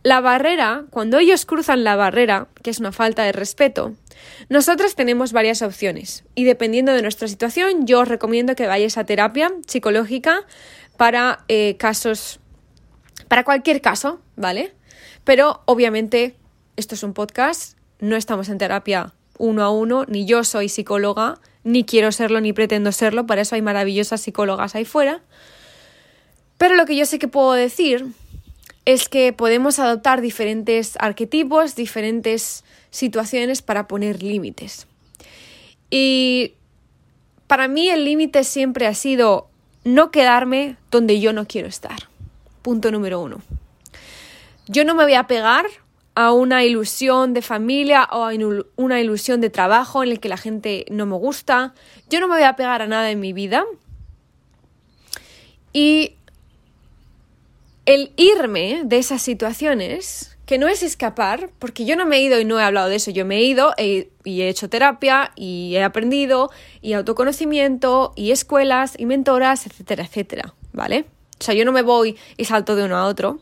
la 0.02 0.20
barrera, 0.20 0.84
cuando 0.90 1.18
ellos 1.18 1.46
cruzan 1.46 1.84
la 1.84 1.96
barrera, 1.96 2.48
que 2.62 2.68
es 2.68 2.78
una 2.78 2.92
falta 2.92 3.22
de 3.22 3.32
respeto, 3.32 3.94
nosotros 4.50 4.94
tenemos 4.94 5.32
varias 5.32 5.62
opciones 5.62 6.25
y 6.34 6.44
dependiendo 6.44 6.92
de 6.92 7.00
nuestra 7.00 7.28
situación, 7.28 7.86
yo 7.86 8.00
os 8.00 8.08
recomiendo 8.08 8.56
que 8.56 8.66
vayáis 8.66 8.98
a 8.98 9.04
terapia 9.04 9.50
psicológica 9.66 10.44
para 10.98 11.46
eh, 11.48 11.78
casos, 11.78 12.40
para 13.28 13.42
cualquier 13.42 13.80
caso, 13.80 14.20
¿vale? 14.36 14.75
Pero 15.26 15.61
obviamente 15.64 16.37
esto 16.76 16.95
es 16.95 17.02
un 17.02 17.12
podcast, 17.12 17.76
no 17.99 18.14
estamos 18.14 18.49
en 18.49 18.59
terapia 18.59 19.12
uno 19.38 19.64
a 19.64 19.71
uno, 19.71 20.04
ni 20.06 20.25
yo 20.25 20.45
soy 20.45 20.68
psicóloga, 20.68 21.40
ni 21.64 21.83
quiero 21.83 22.12
serlo, 22.12 22.40
ni 22.40 22.52
pretendo 22.52 22.92
serlo, 22.92 23.26
para 23.26 23.42
eso 23.42 23.56
hay 23.56 23.61
maravillosas 23.61 24.21
psicólogas 24.21 24.76
ahí 24.76 24.85
fuera. 24.85 25.23
Pero 26.59 26.76
lo 26.76 26.87
que 26.87 26.95
yo 26.95 27.06
sé 27.06 27.18
que 27.18 27.26
puedo 27.26 27.54
decir 27.54 28.06
es 28.85 29.09
que 29.09 29.33
podemos 29.33 29.80
adoptar 29.80 30.21
diferentes 30.21 30.95
arquetipos, 31.00 31.75
diferentes 31.75 32.62
situaciones 32.90 33.62
para 33.62 33.88
poner 33.88 34.23
límites. 34.23 34.87
Y 35.90 36.54
para 37.49 37.66
mí 37.66 37.88
el 37.88 38.04
límite 38.04 38.45
siempre 38.45 38.87
ha 38.87 38.95
sido 38.95 39.49
no 39.83 40.12
quedarme 40.12 40.76
donde 40.92 41.18
yo 41.18 41.33
no 41.33 41.49
quiero 41.49 41.66
estar. 41.66 41.99
Punto 42.62 42.92
número 42.92 43.21
uno. 43.21 43.42
Yo 44.68 44.85
no 44.85 44.94
me 44.94 45.04
voy 45.04 45.14
a 45.14 45.26
pegar 45.26 45.66
a 46.16 46.32
una 46.32 46.64
ilusión 46.64 47.35
de 47.35 47.42
familia 47.42 48.08
o 48.11 48.25
a 48.25 48.32
una 48.76 49.00
ilusión 49.00 49.40
de 49.40 49.50
trabajo 49.50 50.02
en 50.02 50.11
el 50.11 50.18
que 50.18 50.28
la 50.28 50.38
gente 50.38 50.87
no 50.90 51.04
me 51.06 51.16
gusta. 51.16 51.75
Yo 52.08 52.20
no 52.20 52.26
me 52.26 52.37
voy 52.37 52.44
a 52.44 52.56
pegar 52.56 52.80
a 52.82 52.87
nada 52.87 53.11
en 53.11 53.20
mi 53.20 53.32
vida. 53.32 53.64
Y 55.73 56.14
el 57.85 58.12
irme 58.16 58.82
de 58.85 58.96
esas 58.96 59.20
situaciones, 59.20 60.37
que 60.46 60.58
no 60.58 60.68
es 60.68 60.82
escapar, 60.82 61.50
porque 61.58 61.85
yo 61.85 61.96
no 61.96 62.06
me 62.06 62.16
he 62.16 62.23
ido 62.23 62.40
y 62.40 62.46
no 62.46 62.58
he 62.58 62.64
hablado 62.64 62.88
de 62.88 62.96
eso, 62.96 63.11
yo 63.11 63.26
me 63.26 63.37
he 63.37 63.42
ido 63.42 63.75
y 63.76 64.08
he 64.25 64.49
hecho 64.49 64.70
terapia 64.70 65.32
y 65.37 65.76
he 65.76 65.82
aprendido 65.82 66.50
y 66.80 66.94
autoconocimiento 66.94 68.14
y 68.16 68.30
escuelas 68.30 68.94
y 68.99 69.04
mentoras, 69.04 69.66
etcétera, 69.66 70.04
etcétera, 70.04 70.54
¿vale? 70.73 71.04
O 71.38 71.44
sea, 71.44 71.54
yo 71.54 71.66
no 71.66 71.73
me 71.73 71.82
voy 71.82 72.16
y 72.38 72.46
salto 72.46 72.75
de 72.75 72.85
uno 72.85 72.96
a 72.96 73.06
otro 73.06 73.40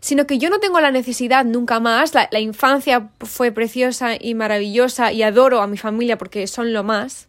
sino 0.00 0.26
que 0.26 0.38
yo 0.38 0.50
no 0.50 0.60
tengo 0.60 0.80
la 0.80 0.90
necesidad 0.90 1.44
nunca 1.44 1.80
más. 1.80 2.14
La, 2.14 2.40
infancia 2.40 3.10
fue 3.20 3.52
preciosa 3.52 4.16
y 4.18 4.34
maravillosa 4.34 5.12
y 5.12 5.22
adoro 5.22 5.60
a 5.60 5.66
mi 5.66 5.76
familia 5.76 6.18
porque 6.18 6.46
son 6.46 6.72
lo 6.72 6.84
más. 6.84 7.28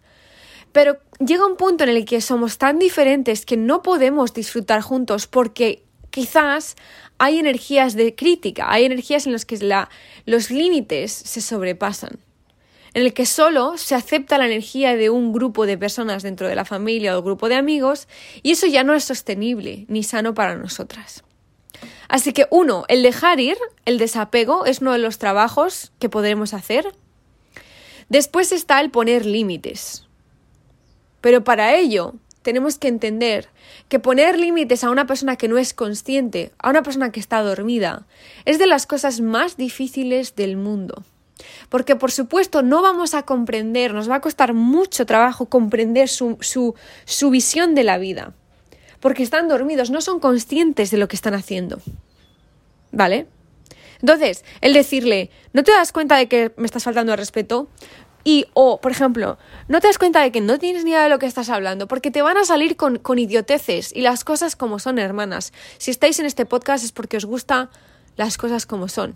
Pero 0.72 0.98
llega 1.20 1.46
un 1.46 1.58
punto 1.58 1.84
en 1.84 1.90
el 1.90 2.06
que 2.06 2.22
somos 2.22 2.58
tan 2.58 2.80
diferentes 2.80 3.46
que 3.46 3.58
no 3.58 3.82
podemos 3.82 4.34
disfrutar 4.34 4.82
juntos 4.82 5.28
porque 5.28 5.84
quizás 6.12 6.76
hay 7.18 7.40
energías 7.40 7.96
de 7.96 8.16
crítica, 8.16 8.72
hay 8.72 8.86
energías 8.86 9.26
en 9.26 9.34
las 9.34 9.46
que 9.46 9.60
los 10.26 10.52
límites 10.52 11.12
se 11.12 11.42
sobrepasan, 11.42 12.20
en 12.94 13.04
el 13.04 13.14
que 13.14 13.26
solo 13.26 13.78
se 13.78 13.96
acepta 13.96 14.38
la 14.38 14.46
energía 14.46 14.96
de 14.96 15.10
un 15.10 15.34
grupo 15.34 15.66
de 15.66 15.78
personas 15.78 16.24
dentro 16.24 16.48
de 16.48 16.56
la 16.56 16.66
familia 16.66 17.18
o 17.18 17.24
grupo 17.24 17.50
de 17.50 17.56
amigos 17.56 18.08
y 18.42 18.52
eso 18.52 18.68
ya 18.68 18.84
no 18.84 18.94
es 18.94 19.04
sostenible 19.04 19.86
ni 19.90 20.04
sano 20.04 20.34
para 20.34 20.56
nosotras. 20.56 21.24
Así 22.08 22.34
que 22.34 22.48
uno, 22.50 22.86
el 22.88 23.04
dejar 23.04 23.40
ir, 23.40 23.58
el 23.86 24.00
desapego, 24.00 24.66
es 24.66 24.82
uno 24.82 24.94
de 24.94 24.98
los 24.98 25.20
trabajos 25.20 25.92
que 26.00 26.10
podremos 26.10 26.54
hacer. 26.54 26.96
Después 28.10 28.52
está 28.52 28.82
el 28.82 28.90
poner 28.90 29.26
límites. 29.26 30.08
Pero 31.22 31.44
para 31.44 31.76
ello 31.76 32.16
tenemos 32.42 32.80
que 32.80 32.88
entender 32.88 33.50
que 33.90 34.00
poner 34.00 34.40
límites 34.40 34.84
a 34.84 34.90
una 34.90 35.06
persona 35.06 35.36
que 35.36 35.48
no 35.48 35.60
es 35.60 35.74
consciente, 35.74 36.52
a 36.58 36.72
una 36.72 36.82
persona 36.82 37.12
que 37.12 37.20
está 37.20 37.42
dormida, 37.42 38.08
es 38.46 38.58
de 38.58 38.66
las 38.66 38.88
cosas 38.88 39.22
más 39.22 39.58
difíciles 39.58 40.36
del 40.36 40.58
mundo. 40.58 41.04
Porque 41.70 41.96
por 41.96 42.12
supuesto 42.12 42.64
no 42.64 42.82
vamos 42.82 43.14
a 43.14 43.24
comprender, 43.24 43.94
nos 43.94 44.10
va 44.10 44.16
a 44.16 44.22
costar 44.22 44.54
mucho 44.54 45.06
trabajo 45.06 45.46
comprender 45.46 46.10
su, 46.10 46.38
su, 46.42 46.74
su 47.06 47.30
visión 47.30 47.76
de 47.76 47.84
la 47.84 48.00
vida 48.00 48.34
porque 49.00 49.24
están 49.24 49.48
dormidos, 49.48 49.90
no 49.90 50.02
son 50.02 50.20
conscientes 50.20 50.92
de 50.92 50.98
lo 50.98 51.08
que 51.08 51.16
están 51.16 51.34
haciendo. 51.34 51.80
¿Vale? 52.92 53.28
Entonces, 54.02 54.46
el 54.62 54.74
decirle, 54.74 55.30
¿no 55.54 55.64
te 55.64 55.72
das 55.72 55.92
cuenta 55.92 56.18
de 56.18 56.28
que 56.28 56.52
me 56.58 56.66
estás 56.66 56.84
faltando 56.84 57.12
al 57.12 57.18
respeto? 57.18 57.68
Y, 58.24 58.48
o, 58.54 58.82
por 58.82 58.92
ejemplo, 58.92 59.38
no 59.68 59.80
te 59.80 59.88
das 59.88 59.98
cuenta 59.98 60.22
de 60.22 60.32
que 60.32 60.42
no 60.42 60.60
tienes 60.60 60.84
ni 60.84 60.92
idea 60.92 61.04
de 61.04 61.10
lo 61.10 61.20
que 61.20 61.26
estás 61.26 61.50
hablando, 61.50 61.88
porque 61.88 62.12
te 62.12 62.22
van 62.22 62.38
a 62.38 62.46
salir 62.46 62.76
con, 62.76 62.98
con 62.98 63.20
idioteces 63.20 63.96
y 63.96 64.02
las 64.02 64.24
cosas 64.24 64.56
como 64.56 64.80
son, 64.80 65.00
hermanas. 65.00 65.54
Si 65.78 65.92
estáis 65.92 66.20
en 66.20 66.26
este 66.26 66.46
podcast 66.46 66.84
es 66.84 66.92
porque 66.92 67.18
os 67.18 67.26
gustan 67.26 67.70
las 68.18 68.38
cosas 68.38 68.66
como 68.66 68.88
son. 68.88 69.16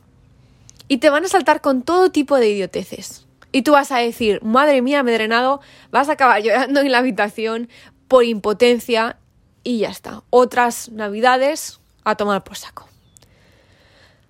Y 0.87 0.97
te 0.97 1.09
van 1.09 1.25
a 1.25 1.27
saltar 1.27 1.61
con 1.61 1.81
todo 1.81 2.11
tipo 2.11 2.37
de 2.37 2.49
idioteces. 2.49 3.25
Y 3.51 3.61
tú 3.61 3.73
vas 3.73 3.91
a 3.91 3.99
decir, 3.99 4.41
madre 4.43 4.81
mía, 4.81 5.03
me 5.03 5.11
he 5.11 5.13
drenado, 5.13 5.61
vas 5.91 6.09
a 6.09 6.13
acabar 6.13 6.41
llorando 6.43 6.81
en 6.81 6.91
la 6.91 6.99
habitación 6.99 7.69
por 8.07 8.23
impotencia 8.23 9.17
y 9.63 9.79
ya 9.79 9.89
está. 9.89 10.23
Otras 10.29 10.89
navidades 10.89 11.79
a 12.03 12.15
tomar 12.15 12.43
por 12.43 12.57
saco. 12.57 12.87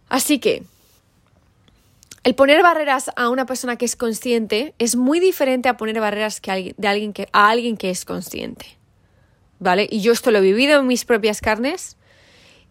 Así 0.09 0.39
que 0.39 0.63
el 2.23 2.35
poner 2.35 2.63
barreras 2.63 3.11
a 3.15 3.29
una 3.29 3.45
persona 3.45 3.75
que 3.75 3.85
es 3.85 3.95
consciente 3.95 4.73
es 4.79 4.95
muy 4.95 5.19
diferente 5.19 5.67
a 5.67 5.75
poner 5.75 5.99
barreras 5.99 6.39
que 6.39 6.73
de 6.77 6.87
alguien 6.87 7.11
que, 7.11 7.27
a 7.33 7.49
alguien 7.49 7.75
que 7.75 7.89
es 7.89 8.05
consciente. 8.05 8.77
¿Vale? 9.59 9.87
Y 9.89 10.01
yo 10.01 10.13
esto 10.13 10.31
lo 10.31 10.39
he 10.39 10.41
vivido 10.41 10.79
en 10.79 10.87
mis 10.87 11.05
propias 11.05 11.41
carnes. 11.41 11.97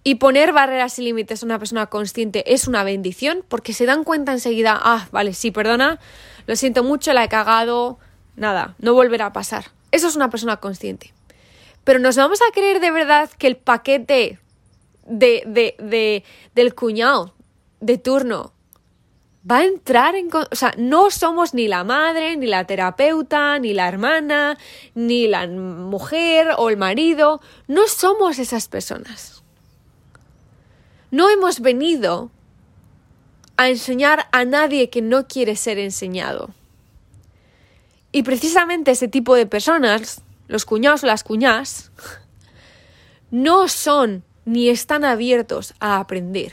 Y 0.05 0.17
poner 0.17 0.53
barreras 0.53 0.99
y 0.99 1.03
límites 1.03 1.43
a 1.43 1.47
una 1.47 1.59
persona 1.59 1.87
consciente 1.87 2.53
es 2.53 2.67
una 2.67 2.83
bendición 2.83 3.45
porque 3.49 3.73
se 3.73 3.87
dan 3.87 4.05
cuenta 4.05 4.33
enseguida, 4.33 4.79
ah, 4.83 5.09
vale, 5.13 5.33
sí, 5.33 5.53
perdona, 5.53 6.01
lo 6.47 6.57
siento 6.57 6.83
mucho, 6.83 7.13
la 7.13 7.23
he 7.23 7.29
cagado, 7.29 7.99
nada, 8.35 8.75
no 8.79 8.95
volverá 8.95 9.27
a 9.27 9.33
pasar. 9.33 9.67
Eso 9.93 10.09
es 10.09 10.17
una 10.17 10.29
persona 10.29 10.57
consciente. 10.57 11.13
Pero 11.85 11.99
nos 11.99 12.17
vamos 12.17 12.41
a 12.43 12.53
creer 12.53 12.81
de 12.81 12.91
verdad 12.91 13.31
que 13.39 13.47
el 13.47 13.57
paquete 13.57 14.39
de, 15.07 15.43
de, 15.47 15.75
de, 15.79 16.25
del 16.55 16.75
cuñado 16.75 17.35
de 17.81 17.99
turno 17.99 18.53
va 19.49 19.59
a 19.59 19.65
entrar 19.65 20.15
en... 20.15 20.29
O 20.33 20.55
sea, 20.55 20.75
no 20.79 21.11
somos 21.11 21.55
ni 21.55 21.67
la 21.67 21.85
madre, 21.85 22.37
ni 22.37 22.47
la 22.47 22.65
terapeuta, 22.65 23.59
ni 23.59 23.75
la 23.75 23.89
hermana, 23.89 24.59
ni 24.95 25.27
la 25.27 25.47
mujer 25.49 26.49
o 26.57 26.71
el 26.71 26.77
marido. 26.77 27.41
No 27.67 27.89
somos 27.89 28.39
esas 28.39 28.69
personas. 28.69 29.43
No 31.11 31.29
hemos 31.29 31.61
venido 31.61 32.31
a 33.57 33.69
enseñar 33.69 34.29
a 34.33 34.45
nadie 34.45 34.89
que 34.89 35.03
no 35.03 35.27
quiere 35.27 35.57
ser 35.57 35.79
enseñado. 35.79 36.55
Y 38.13 38.23
precisamente 38.23 38.93
ese 38.93 39.09
tipo 39.09 39.35
de 39.35 39.47
personas, 39.47 40.23
los 40.49 40.65
cuñados 40.65 41.05
o 41.05 41.07
las 41.07 41.25
cuñás, 41.25 41.93
no 43.31 43.69
son 43.69 44.25
ni 44.45 44.69
están 44.69 45.05
abiertos 45.05 45.75
a 45.81 45.99
aprender. 45.99 46.53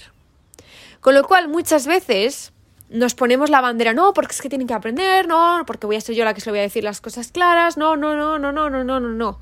Con 1.01 1.15
lo 1.15 1.23
cual, 1.23 1.47
muchas 1.47 1.87
veces 1.87 2.51
nos 2.89 3.13
ponemos 3.13 3.49
la 3.49 3.61
bandera, 3.61 3.93
no, 3.93 4.13
porque 4.13 4.33
es 4.33 4.41
que 4.41 4.49
tienen 4.49 4.67
que 4.67 4.73
aprender, 4.73 5.27
no, 5.27 5.63
porque 5.65 5.87
voy 5.87 5.95
a 5.95 6.01
ser 6.01 6.15
yo 6.15 6.25
la 6.25 6.33
que 6.33 6.41
se 6.41 6.47
le 6.47 6.53
voy 6.53 6.59
a 6.59 6.63
decir 6.63 6.83
las 6.83 7.01
cosas 7.01 7.31
claras, 7.31 7.77
no, 7.77 7.95
no, 7.95 8.15
no, 8.15 8.39
no, 8.39 8.51
no, 8.51 8.69
no, 8.69 8.83
no, 8.83 8.99
no, 8.99 9.09
no. 9.09 9.39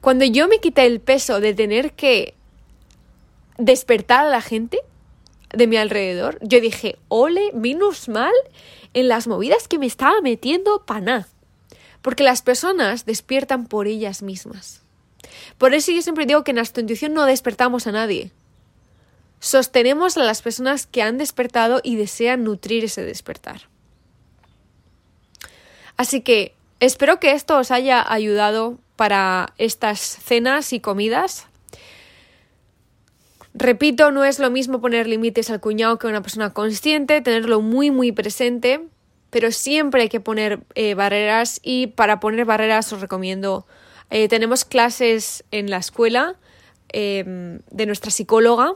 Cuando 0.00 0.24
yo 0.24 0.48
me 0.48 0.58
quité 0.58 0.84
el 0.84 1.00
peso 1.00 1.40
de 1.40 1.54
tener 1.54 1.92
que 1.92 2.34
despertar 3.56 4.26
a 4.26 4.30
la 4.30 4.42
gente 4.42 4.78
de 5.50 5.66
mi 5.66 5.76
alrededor, 5.76 6.38
yo 6.42 6.60
dije, 6.60 6.98
ole, 7.08 7.52
menos 7.54 8.08
mal 8.08 8.32
en 8.92 9.08
las 9.08 9.26
movidas 9.26 9.68
que 9.68 9.78
me 9.78 9.86
estaba 9.86 10.20
metiendo 10.20 10.84
paná. 10.84 11.28
Porque 12.04 12.22
las 12.22 12.42
personas 12.42 13.06
despiertan 13.06 13.66
por 13.66 13.88
ellas 13.88 14.22
mismas. 14.22 14.82
Por 15.58 15.74
eso 15.74 15.90
yo 15.90 16.02
siempre 16.02 16.26
digo 16.26 16.44
que 16.44 16.52
en 16.52 16.56
nuestra 16.56 16.82
intuición 16.82 17.14
no 17.14 17.24
despertamos 17.24 17.88
a 17.88 17.92
nadie 17.92 18.30
sostenemos 19.44 20.16
a 20.16 20.22
las 20.22 20.40
personas 20.40 20.86
que 20.86 21.02
han 21.02 21.18
despertado 21.18 21.82
y 21.84 21.96
desean 21.96 22.44
nutrir 22.44 22.82
ese 22.84 23.02
despertar. 23.02 23.68
Así 25.98 26.22
que 26.22 26.54
espero 26.80 27.20
que 27.20 27.32
esto 27.32 27.58
os 27.58 27.70
haya 27.70 28.02
ayudado 28.10 28.78
para 28.96 29.52
estas 29.58 30.00
cenas 30.00 30.72
y 30.72 30.80
comidas. 30.80 31.46
Repito, 33.52 34.12
no 34.12 34.24
es 34.24 34.38
lo 34.38 34.50
mismo 34.50 34.80
poner 34.80 35.06
límites 35.06 35.50
al 35.50 35.60
cuñado 35.60 35.98
que 35.98 36.06
a 36.06 36.10
una 36.10 36.22
persona 36.22 36.54
consciente, 36.54 37.20
tenerlo 37.20 37.60
muy 37.60 37.90
muy 37.90 38.12
presente, 38.12 38.80
pero 39.34 39.50
siempre 39.50 40.02
hay 40.02 40.08
que 40.08 40.20
poner 40.20 40.60
eh, 40.76 40.94
barreras 40.94 41.58
y 41.64 41.88
para 41.88 42.20
poner 42.20 42.44
barreras 42.44 42.92
os 42.92 43.00
recomiendo, 43.00 43.66
eh, 44.10 44.28
tenemos 44.28 44.64
clases 44.64 45.42
en 45.50 45.70
la 45.70 45.78
escuela 45.78 46.36
eh, 46.92 47.58
de 47.68 47.86
nuestra 47.86 48.12
psicóloga 48.12 48.74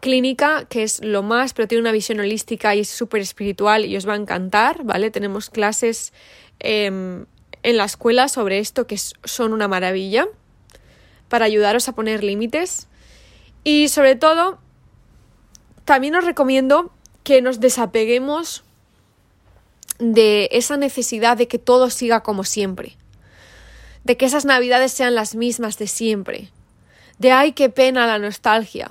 clínica, 0.00 0.66
que 0.68 0.82
es 0.82 1.00
lo 1.04 1.22
más, 1.22 1.54
pero 1.54 1.68
tiene 1.68 1.82
una 1.82 1.92
visión 1.92 2.18
holística 2.18 2.74
y 2.74 2.80
es 2.80 2.88
súper 2.88 3.20
espiritual 3.20 3.84
y 3.84 3.96
os 3.96 4.04
va 4.08 4.14
a 4.14 4.16
encantar, 4.16 4.82
¿vale? 4.82 5.12
Tenemos 5.12 5.48
clases 5.48 6.12
em, 6.58 7.26
en 7.62 7.76
la 7.76 7.84
escuela 7.84 8.26
sobre 8.26 8.58
esto 8.58 8.88
que 8.88 8.98
son 8.98 9.52
una 9.52 9.68
maravilla 9.68 10.26
para 11.28 11.44
ayudaros 11.44 11.88
a 11.88 11.94
poner 11.94 12.24
límites. 12.24 12.88
Y 13.62 13.86
sobre 13.90 14.16
todo, 14.16 14.58
también 15.84 16.16
os 16.16 16.24
recomiendo 16.24 16.90
que 17.22 17.42
nos 17.42 17.60
desapeguemos 17.60 18.63
de 19.98 20.48
esa 20.52 20.76
necesidad 20.76 21.36
de 21.36 21.48
que 21.48 21.58
todo 21.58 21.90
siga 21.90 22.22
como 22.22 22.44
siempre, 22.44 22.96
de 24.04 24.16
que 24.16 24.26
esas 24.26 24.44
navidades 24.44 24.92
sean 24.92 25.14
las 25.14 25.34
mismas 25.34 25.78
de 25.78 25.86
siempre, 25.86 26.50
de 27.18 27.32
ay, 27.32 27.52
qué 27.52 27.70
pena 27.70 28.06
la 28.06 28.18
nostalgia, 28.18 28.90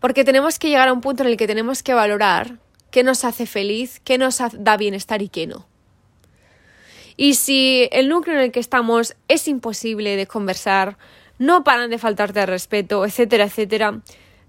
porque 0.00 0.24
tenemos 0.24 0.58
que 0.58 0.68
llegar 0.68 0.88
a 0.88 0.92
un 0.92 1.00
punto 1.00 1.22
en 1.22 1.28
el 1.28 1.36
que 1.36 1.46
tenemos 1.46 1.82
que 1.82 1.94
valorar 1.94 2.58
qué 2.90 3.02
nos 3.02 3.24
hace 3.24 3.46
feliz, 3.46 4.00
qué 4.04 4.18
nos 4.18 4.38
da 4.52 4.76
bienestar 4.76 5.22
y 5.22 5.28
qué 5.28 5.46
no. 5.46 5.66
Y 7.16 7.34
si 7.34 7.88
el 7.92 8.08
núcleo 8.08 8.36
en 8.36 8.42
el 8.42 8.52
que 8.52 8.60
estamos 8.60 9.14
es 9.28 9.48
imposible 9.48 10.16
de 10.16 10.26
conversar, 10.26 10.96
no 11.38 11.64
paran 11.64 11.90
de 11.90 11.98
faltarte 11.98 12.40
al 12.40 12.48
respeto, 12.48 13.04
etcétera, 13.04 13.44
etcétera, 13.44 14.00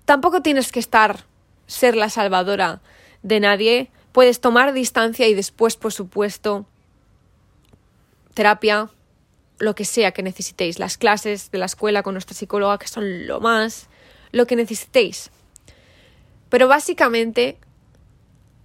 tampoco 0.06 0.42
tienes 0.42 0.72
que 0.72 0.80
estar, 0.80 1.26
ser 1.68 1.96
la 1.96 2.10
salvadora 2.10 2.82
de 3.22 3.40
nadie. 3.40 3.92
Puedes 4.14 4.40
tomar 4.40 4.72
distancia 4.72 5.28
y 5.28 5.34
después, 5.34 5.76
por 5.76 5.92
supuesto, 5.92 6.66
terapia, 8.34 8.90
lo 9.60 9.76
que 9.76 9.84
sea 9.84 10.14
que 10.14 10.24
necesitéis, 10.24 10.80
las 10.80 10.98
clases 10.98 11.52
de 11.52 11.58
la 11.58 11.66
escuela 11.66 12.02
con 12.04 12.14
nuestra 12.14 12.34
psicóloga, 12.34 12.78
que 12.78 12.88
son 12.88 13.28
lo 13.28 13.42
más, 13.42 13.90
lo 14.32 14.48
que 14.48 14.56
necesitéis 14.56 15.30
pero 16.54 16.68
básicamente 16.68 17.58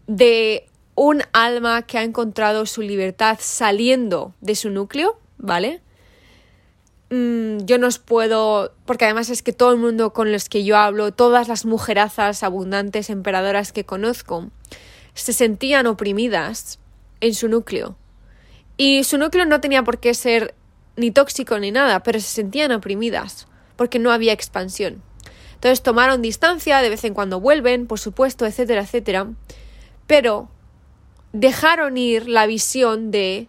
de 0.06 0.66
un 0.94 1.22
alma 1.32 1.86
que 1.86 1.96
ha 1.96 2.02
encontrado 2.02 2.66
su 2.66 2.82
libertad 2.82 3.38
saliendo 3.40 4.34
de 4.42 4.56
su 4.56 4.68
núcleo, 4.68 5.18
¿vale? 5.38 5.80
Mm, 7.08 7.64
yo 7.64 7.78
no 7.78 7.86
os 7.86 7.98
puedo, 7.98 8.74
porque 8.84 9.06
además 9.06 9.30
es 9.30 9.42
que 9.42 9.54
todo 9.54 9.72
el 9.72 9.78
mundo 9.78 10.12
con 10.12 10.32
los 10.32 10.50
que 10.50 10.64
yo 10.64 10.76
hablo, 10.76 11.12
todas 11.12 11.48
las 11.48 11.64
mujerazas 11.64 12.42
abundantes, 12.42 13.08
emperadoras 13.08 13.72
que 13.72 13.84
conozco, 13.84 14.50
se 15.22 15.32
sentían 15.32 15.86
oprimidas 15.86 16.78
en 17.20 17.34
su 17.34 17.48
núcleo. 17.48 17.96
Y 18.76 19.04
su 19.04 19.18
núcleo 19.18 19.44
no 19.46 19.60
tenía 19.60 19.82
por 19.82 19.98
qué 19.98 20.14
ser 20.14 20.54
ni 20.96 21.10
tóxico 21.10 21.58
ni 21.58 21.70
nada, 21.70 22.02
pero 22.02 22.20
se 22.20 22.28
sentían 22.28 22.72
oprimidas, 22.72 23.46
porque 23.76 23.98
no 23.98 24.12
había 24.12 24.32
expansión. 24.32 25.02
Entonces 25.54 25.82
tomaron 25.82 26.22
distancia, 26.22 26.78
de 26.78 26.90
vez 26.90 27.02
en 27.04 27.14
cuando 27.14 27.40
vuelven, 27.40 27.86
por 27.86 27.98
supuesto, 27.98 28.46
etcétera, 28.46 28.82
etcétera. 28.82 29.26
Pero 30.06 30.48
dejaron 31.32 31.96
ir 31.96 32.28
la 32.28 32.46
visión 32.46 33.10
de 33.10 33.48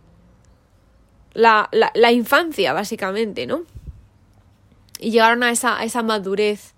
la, 1.34 1.70
la, 1.72 2.12
infancia, 2.12 2.74
básicamente, 2.74 3.46
¿no? 3.46 3.64
Y 5.00 5.12
llegaron 5.12 5.44
a 5.44 5.52
esa, 5.52 5.80
a 5.80 5.84
esa 5.84 6.02
madurez 6.02 6.74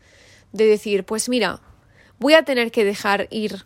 de 0.51 0.65
decir, 0.65 1.05
pues 1.05 1.29
mira, 1.29 1.61
voy 2.19 2.33
a 2.33 2.43
tener 2.43 2.71
que 2.71 2.83
dejar 2.83 3.27
ir 3.31 3.65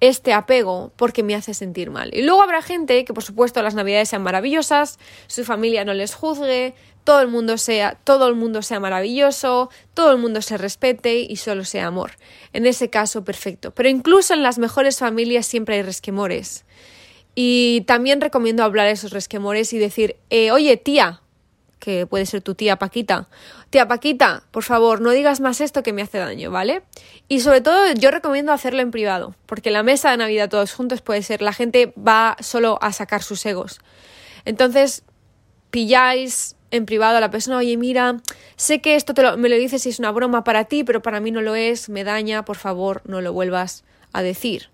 este 0.00 0.32
apego 0.32 0.92
porque 0.96 1.22
me 1.22 1.34
hace 1.34 1.54
sentir 1.54 1.90
mal. 1.90 2.14
Y 2.14 2.22
luego 2.22 2.42
habrá 2.42 2.62
gente 2.62 3.04
que, 3.04 3.14
por 3.14 3.22
supuesto, 3.22 3.62
las 3.62 3.74
navidades 3.74 4.08
sean 4.08 4.22
maravillosas, 4.22 4.98
su 5.26 5.44
familia 5.44 5.84
no 5.84 5.94
les 5.94 6.14
juzgue, 6.14 6.74
todo 7.04 7.20
el 7.20 7.28
mundo 7.28 7.56
sea, 7.56 7.98
todo 8.02 8.28
el 8.28 8.34
mundo 8.34 8.62
sea 8.62 8.80
maravilloso, 8.80 9.70
todo 9.94 10.10
el 10.10 10.18
mundo 10.18 10.42
se 10.42 10.58
respete 10.58 11.18
y 11.18 11.36
solo 11.36 11.64
sea 11.64 11.86
amor. 11.86 12.12
En 12.52 12.66
ese 12.66 12.90
caso, 12.90 13.24
perfecto. 13.24 13.72
Pero 13.72 13.88
incluso 13.88 14.34
en 14.34 14.42
las 14.42 14.58
mejores 14.58 14.98
familias 14.98 15.46
siempre 15.46 15.76
hay 15.76 15.82
resquemores. 15.82 16.64
Y 17.34 17.82
también 17.86 18.20
recomiendo 18.20 18.64
hablar 18.64 18.88
esos 18.88 19.12
resquemores 19.12 19.72
y 19.72 19.78
decir, 19.78 20.16
eh, 20.30 20.50
oye, 20.50 20.76
tía, 20.78 21.22
que 21.78 22.06
puede 22.06 22.26
ser 22.26 22.40
tu 22.40 22.54
tía 22.54 22.76
Paquita, 22.76 23.28
tía 23.70 23.86
Paquita, 23.86 24.42
por 24.50 24.62
favor, 24.62 25.00
no 25.00 25.10
digas 25.10 25.40
más 25.40 25.60
esto 25.60 25.82
que 25.82 25.92
me 25.92 26.02
hace 26.02 26.18
daño, 26.18 26.50
¿vale? 26.50 26.82
Y 27.28 27.40
sobre 27.40 27.60
todo 27.60 27.92
yo 27.94 28.10
recomiendo 28.10 28.52
hacerlo 28.52 28.82
en 28.82 28.90
privado, 28.90 29.34
porque 29.46 29.70
la 29.70 29.82
mesa 29.82 30.10
de 30.10 30.16
Navidad 30.16 30.48
todos 30.48 30.72
juntos 30.72 31.02
puede 31.02 31.22
ser, 31.22 31.42
la 31.42 31.52
gente 31.52 31.92
va 31.96 32.36
solo 32.40 32.78
a 32.80 32.92
sacar 32.92 33.22
sus 33.22 33.44
egos. 33.46 33.80
Entonces, 34.44 35.02
pilláis 35.70 36.56
en 36.70 36.86
privado 36.86 37.16
a 37.16 37.20
la 37.20 37.30
persona, 37.30 37.58
oye, 37.58 37.76
mira, 37.76 38.16
sé 38.56 38.80
que 38.80 38.96
esto 38.96 39.14
te 39.14 39.36
me 39.36 39.48
lo 39.48 39.56
dices 39.56 39.82
si 39.82 39.90
es 39.90 39.98
una 39.98 40.10
broma 40.10 40.44
para 40.44 40.64
ti, 40.64 40.84
pero 40.84 41.02
para 41.02 41.20
mí 41.20 41.30
no 41.30 41.42
lo 41.42 41.54
es, 41.54 41.88
me 41.88 42.04
daña, 42.04 42.44
por 42.44 42.56
favor, 42.56 43.02
no 43.04 43.20
lo 43.20 43.32
vuelvas 43.32 43.84
a 44.12 44.22
decir. 44.22 44.70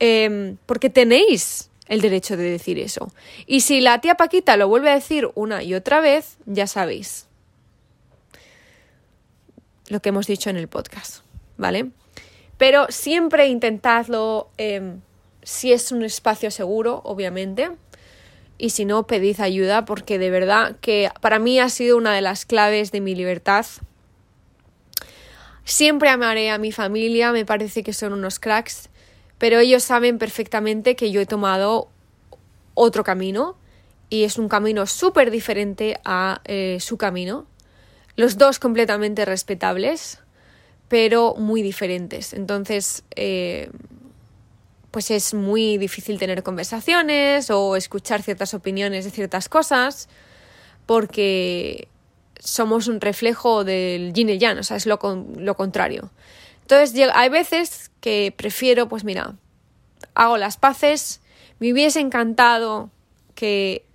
Em, 0.00 0.56
porque 0.66 0.90
tenéis 0.90 1.70
el 1.88 2.00
derecho 2.00 2.36
de 2.36 2.50
decir 2.50 2.78
eso. 2.78 3.12
Y 3.46 3.62
si 3.62 3.80
la 3.80 4.00
tía 4.00 4.16
Paquita 4.16 4.56
lo 4.56 4.68
vuelve 4.68 4.90
a 4.90 4.94
decir 4.94 5.28
una 5.34 5.62
y 5.62 5.74
otra 5.74 6.00
vez, 6.00 6.38
ya 6.46 6.66
sabéis 6.66 7.26
lo 9.88 10.00
que 10.00 10.10
hemos 10.10 10.26
dicho 10.26 10.50
en 10.50 10.56
el 10.58 10.68
podcast, 10.68 11.22
¿vale? 11.56 11.90
Pero 12.58 12.86
siempre 12.90 13.48
intentadlo 13.48 14.50
em, 14.58 15.00
si 15.42 15.72
es 15.72 15.92
un 15.92 16.04
espacio 16.04 16.50
seguro, 16.50 17.00
obviamente 17.04 17.70
y 18.58 18.70
si 18.70 18.84
no, 18.84 19.06
pedid 19.06 19.40
ayuda 19.40 19.84
porque 19.84 20.18
de 20.18 20.30
verdad 20.30 20.76
que 20.80 21.10
para 21.20 21.38
mí 21.38 21.60
ha 21.60 21.68
sido 21.68 21.96
una 21.96 22.12
de 22.12 22.20
las 22.20 22.44
claves 22.44 22.90
de 22.90 23.00
mi 23.00 23.14
libertad. 23.14 23.64
Siempre 25.64 26.08
amaré 26.08 26.50
a 26.50 26.58
mi 26.58 26.72
familia, 26.72 27.30
me 27.30 27.46
parece 27.46 27.84
que 27.84 27.92
son 27.92 28.12
unos 28.12 28.40
cracks, 28.40 28.90
pero 29.38 29.60
ellos 29.60 29.82
saben 29.82 30.18
perfectamente 30.18 30.96
que 30.96 31.10
yo 31.10 31.20
he 31.20 31.26
tomado 31.26 31.88
otro 32.74 33.04
camino 33.04 33.56
y 34.10 34.24
es 34.24 34.38
un 34.38 34.48
camino 34.48 34.86
súper 34.86 35.30
diferente 35.30 36.00
a 36.04 36.40
eh, 36.44 36.78
su 36.80 36.96
camino. 36.96 37.46
Los 38.16 38.36
dos 38.36 38.58
completamente 38.58 39.24
respetables, 39.24 40.18
pero 40.88 41.34
muy 41.36 41.62
diferentes. 41.62 42.32
Entonces, 42.32 43.04
eh, 43.14 43.70
pues 44.90 45.10
es 45.10 45.34
muy 45.34 45.78
difícil 45.78 46.18
tener 46.18 46.42
conversaciones 46.42 47.50
o 47.50 47.76
escuchar 47.76 48.22
ciertas 48.22 48.54
opiniones 48.54 49.04
de 49.04 49.10
ciertas 49.10 49.48
cosas 49.48 50.08
porque 50.86 51.88
somos 52.40 52.88
un 52.88 53.00
reflejo 53.00 53.64
del 53.64 54.12
yin 54.12 54.30
y 54.30 54.38
yang, 54.38 54.58
o 54.58 54.62
sea, 54.62 54.76
es 54.76 54.86
lo, 54.86 54.98
lo 55.36 55.54
contrario. 55.54 56.10
Entonces, 56.70 57.10
hay 57.14 57.30
veces 57.30 57.90
que 58.02 58.34
prefiero, 58.36 58.90
pues 58.90 59.02
mira, 59.02 59.36
hago 60.12 60.36
las 60.36 60.58
paces, 60.58 61.22
me 61.60 61.72
hubiese 61.72 61.98
encantado 61.98 62.90
que 63.34 63.86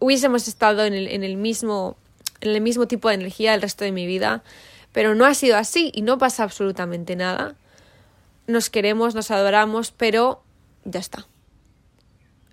hubiésemos 0.00 0.48
estado 0.48 0.84
en 0.84 0.94
el, 0.94 1.36
mismo 1.36 1.96
en 2.40 2.50
el 2.50 2.60
mismo 2.60 2.88
tipo 2.88 3.08
de 3.08 3.14
energía 3.14 3.54
el 3.54 3.62
resto 3.62 3.84
de 3.84 3.92
mi 3.92 4.04
vida, 4.04 4.42
pero 4.90 5.14
no 5.14 5.26
ha 5.26 5.34
sido 5.34 5.56
así 5.56 5.92
y 5.94 6.02
no 6.02 6.18
pasa 6.18 6.42
absolutamente 6.42 7.14
nada. 7.14 7.54
Nos 8.48 8.68
queremos, 8.68 9.14
nos 9.14 9.30
adoramos, 9.30 9.92
pero 9.92 10.42
ya 10.84 10.98
está. 10.98 11.28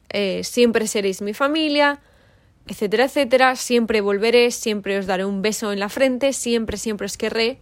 Eh, 0.09 0.43
siempre 0.43 0.85
seréis 0.85 1.23
mi 1.23 1.33
familia, 1.33 2.01
etcétera, 2.67 3.05
etcétera. 3.05 3.55
Siempre 3.55 3.99
volveré, 4.01 4.51
siempre 4.51 4.99
os 4.99 5.07
daré 5.07 5.25
un 5.25 5.41
beso 5.41 5.73
en 5.73 5.79
la 5.79 5.89
frente, 5.89 6.33
siempre, 6.33 6.77
siempre 6.77 7.05
os 7.05 7.17
querré. 7.17 7.57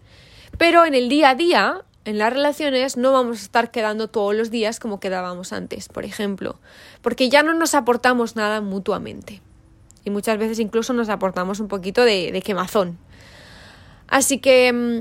Pero 0.62 0.86
en 0.86 0.94
el 0.94 1.10
día 1.10 1.32
a 1.32 1.36
día, 1.36 1.82
en 2.06 2.20
las 2.20 2.32
relaciones, 2.32 2.96
no 2.96 3.12
vamos 3.12 3.40
a 3.40 3.42
estar 3.42 3.72
quedando 3.72 4.10
todos 4.10 4.36
los 4.36 4.52
días 4.52 4.80
como 4.80 5.00
quedábamos 5.00 5.54
antes, 5.54 5.90
por 5.90 6.06
ejemplo, 6.06 6.60
porque 7.02 7.30
ya 7.30 7.42
no 7.42 7.56
nos 7.56 7.74
aportamos 7.74 8.36
nada 8.36 8.62
mutuamente 8.62 9.42
y 10.06 10.12
muchas 10.12 10.38
veces 10.38 10.60
incluso 10.60 10.94
nos 10.94 11.10
aportamos 11.10 11.60
un 11.60 11.68
poquito 11.68 12.06
de, 12.06 12.40
quemazón. 12.46 13.00
Así 14.08 14.38
que 14.38 14.72
mm, 14.72 15.00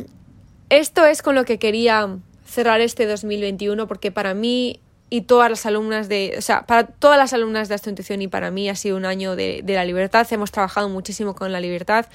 esto 0.70 1.05
es 1.05 1.20
con 1.20 1.35
lo 1.35 1.44
que 1.44 1.59
quería 1.59 2.09
cerrar 2.46 2.81
este 2.81 3.05
2021 3.05 3.87
porque 3.87 4.11
para 4.11 4.33
mí 4.33 4.81
y 5.11 5.20
todas 5.20 5.51
las 5.51 5.66
alumnas 5.66 6.09
de, 6.09 6.37
o 6.38 6.40
sea, 6.40 6.64
para 6.64 6.87
todas 6.87 7.18
las 7.18 7.35
alumnas 7.35 7.68
de 7.68 8.16
y 8.18 8.29
para 8.29 8.51
mí 8.51 8.70
ha 8.70 8.77
sido 8.77 8.96
un 8.96 9.05
año 9.05 9.37
de, 9.37 9.61
de 9.62 9.75
la 9.75 9.85
libertad. 9.85 10.27
Hemos 10.31 10.53
trabajado 10.53 10.88
muchísimo 10.88 11.35
con 11.35 11.53
la 11.53 11.61
libertad 11.61 12.07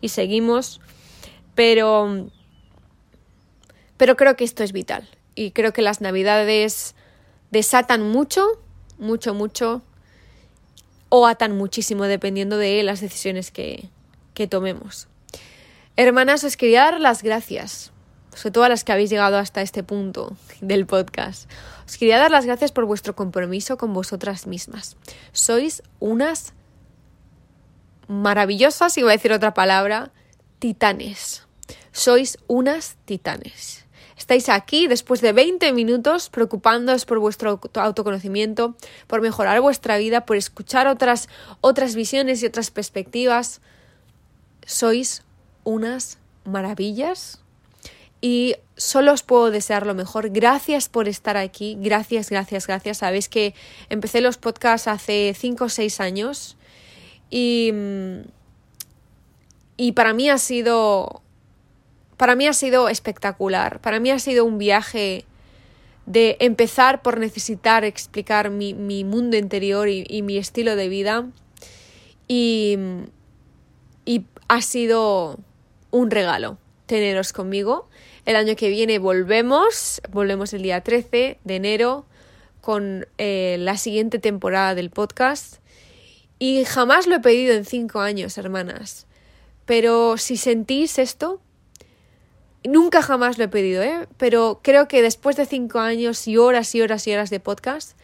y 0.00 0.10
seguimos, 0.10 0.80
pero, 1.56 2.28
pero 4.02 4.16
creo 4.16 4.34
que 4.34 4.42
esto 4.42 4.64
es 4.64 4.72
vital 4.72 5.08
y 5.36 5.52
creo 5.52 5.72
que 5.72 5.80
las 5.80 6.00
navidades 6.00 6.96
desatan 7.52 8.02
mucho, 8.02 8.44
mucho, 8.98 9.32
mucho 9.32 9.80
o 11.08 11.24
atan 11.28 11.56
muchísimo 11.56 12.02
dependiendo 12.06 12.56
de 12.56 12.82
las 12.82 13.00
decisiones 13.00 13.52
que, 13.52 13.90
que 14.34 14.48
tomemos. 14.48 15.06
Hermanas, 15.94 16.42
os 16.42 16.56
quería 16.56 16.80
dar 16.80 17.00
las 17.00 17.22
gracias, 17.22 17.92
sobre 18.34 18.50
todo 18.50 18.64
a 18.64 18.68
las 18.70 18.82
que 18.82 18.90
habéis 18.90 19.08
llegado 19.08 19.38
hasta 19.38 19.62
este 19.62 19.84
punto 19.84 20.36
del 20.60 20.84
podcast. 20.84 21.48
Os 21.86 21.96
quería 21.96 22.18
dar 22.18 22.32
las 22.32 22.44
gracias 22.44 22.72
por 22.72 22.86
vuestro 22.86 23.14
compromiso 23.14 23.76
con 23.76 23.94
vosotras 23.94 24.48
mismas. 24.48 24.96
Sois 25.30 25.80
unas 26.00 26.54
maravillosas, 28.08 28.96
voy 28.96 29.10
a 29.10 29.12
decir 29.12 29.32
otra 29.32 29.54
palabra, 29.54 30.10
titanes. 30.58 31.46
Sois 31.92 32.36
unas 32.48 32.96
titanes. 33.04 33.82
Estáis 34.22 34.48
aquí 34.48 34.86
después 34.86 35.20
de 35.20 35.32
20 35.32 35.72
minutos 35.72 36.30
preocupándoos 36.30 37.06
por 37.06 37.18
vuestro 37.18 37.58
autoconocimiento, 37.74 38.76
por 39.08 39.20
mejorar 39.20 39.60
vuestra 39.60 39.98
vida, 39.98 40.24
por 40.26 40.36
escuchar 40.36 40.86
otras, 40.86 41.28
otras 41.60 41.96
visiones 41.96 42.40
y 42.40 42.46
otras 42.46 42.70
perspectivas. 42.70 43.60
Sois 44.64 45.24
unas 45.64 46.18
maravillas 46.44 47.40
y 48.20 48.54
solo 48.76 49.12
os 49.12 49.24
puedo 49.24 49.50
desear 49.50 49.86
lo 49.88 49.94
mejor. 49.96 50.30
Gracias 50.30 50.88
por 50.88 51.08
estar 51.08 51.36
aquí. 51.36 51.76
Gracias, 51.80 52.30
gracias, 52.30 52.68
gracias. 52.68 52.98
Sabéis 52.98 53.28
que 53.28 53.56
empecé 53.88 54.20
los 54.20 54.38
podcasts 54.38 54.86
hace 54.86 55.34
5 55.36 55.64
o 55.64 55.68
6 55.68 55.98
años 55.98 56.56
y, 57.28 57.72
y 59.76 59.92
para 59.92 60.14
mí 60.14 60.30
ha 60.30 60.38
sido 60.38 61.22
para 62.22 62.36
mí 62.36 62.46
ha 62.46 62.52
sido 62.52 62.88
espectacular. 62.88 63.80
Para 63.80 63.98
mí 63.98 64.08
ha 64.12 64.20
sido 64.20 64.44
un 64.44 64.56
viaje 64.56 65.24
de 66.06 66.36
empezar 66.38 67.02
por 67.02 67.18
necesitar 67.18 67.84
explicar 67.84 68.48
mi, 68.48 68.74
mundo 69.02 69.36
interior 69.36 69.88
y, 69.88 70.22
mi 70.22 70.38
estilo 70.38 70.76
de 70.76 70.88
vida. 70.88 71.26
Y, 72.28 72.78
y 74.04 74.24
ha 74.46 74.62
sido 74.62 75.40
un 75.90 76.12
regalo 76.12 76.58
teneros 76.86 77.32
conmigo. 77.32 77.88
El 78.24 78.36
año 78.36 78.54
que 78.54 78.68
viene 78.68 79.00
volvemos, 79.00 80.00
volvemos 80.12 80.52
el 80.52 80.62
día 80.62 80.80
13 80.80 81.40
de 81.42 81.56
enero 81.56 82.06
con 82.60 83.08
eh, 83.18 83.56
la 83.58 83.76
siguiente 83.76 84.20
temporada 84.20 84.76
del 84.76 84.90
podcast. 84.90 85.56
Y 86.38 86.66
jamás 86.66 87.08
lo 87.08 87.16
he 87.16 87.20
pedido 87.20 87.52
en 87.52 87.64
cinco 87.64 87.98
años, 87.98 88.38
hermanas. 88.38 89.08
Pero 89.66 90.18
si 90.18 90.36
sentís 90.36 91.00
esto, 91.00 91.40
Nunca 92.64 93.02
jamás 93.02 93.38
lo 93.38 93.44
he 93.44 93.48
pedido, 93.48 93.82
¿eh? 93.82 94.06
Pero 94.18 94.60
creo 94.62 94.86
que 94.86 95.02
después 95.02 95.36
de 95.36 95.46
cinco 95.46 95.80
años 95.80 96.28
y 96.28 96.36
horas 96.36 96.74
y 96.74 96.80
horas 96.80 97.06
y 97.06 97.12
horas 97.12 97.30
de 97.30 97.40
podcast, 97.40 97.96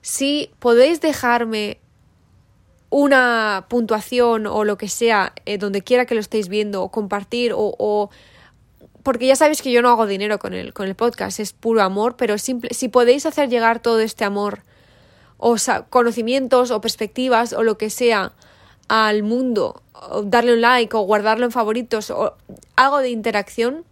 si 0.00 0.50
podéis 0.58 1.00
dejarme 1.00 1.78
una 2.90 3.66
puntuación 3.68 4.46
o 4.46 4.64
lo 4.64 4.76
que 4.76 4.88
sea, 4.88 5.32
eh, 5.46 5.56
donde 5.56 5.82
quiera 5.82 6.04
que 6.04 6.14
lo 6.14 6.20
estéis 6.20 6.48
viendo, 6.48 6.82
o 6.82 6.90
compartir, 6.90 7.52
o, 7.56 8.10
porque 9.02 9.26
ya 9.26 9.34
sabéis 9.34 9.62
que 9.62 9.72
yo 9.72 9.80
no 9.80 9.88
hago 9.88 10.06
dinero 10.06 10.38
con 10.38 10.52
el, 10.52 10.74
con 10.74 10.86
el 10.86 10.94
podcast, 10.94 11.40
es 11.40 11.54
puro 11.54 11.80
amor, 11.80 12.16
pero 12.16 12.36
simple, 12.36 12.68
si 12.74 12.88
podéis 12.88 13.24
hacer 13.24 13.48
llegar 13.48 13.80
todo 13.80 14.00
este 14.00 14.24
amor, 14.24 14.62
o 15.38 15.56
conocimientos, 15.88 16.70
o 16.70 16.80
perspectivas, 16.80 17.54
o 17.54 17.62
lo 17.62 17.78
que 17.78 17.88
sea, 17.88 18.32
al 18.88 19.22
mundo, 19.22 19.82
o 19.94 20.22
darle 20.22 20.52
un 20.52 20.60
like, 20.60 20.94
o 20.94 21.00
guardarlo 21.00 21.46
en 21.46 21.52
favoritos, 21.52 22.10
o 22.10 22.36
algo 22.76 22.98
de 22.98 23.08
interacción, 23.08 23.86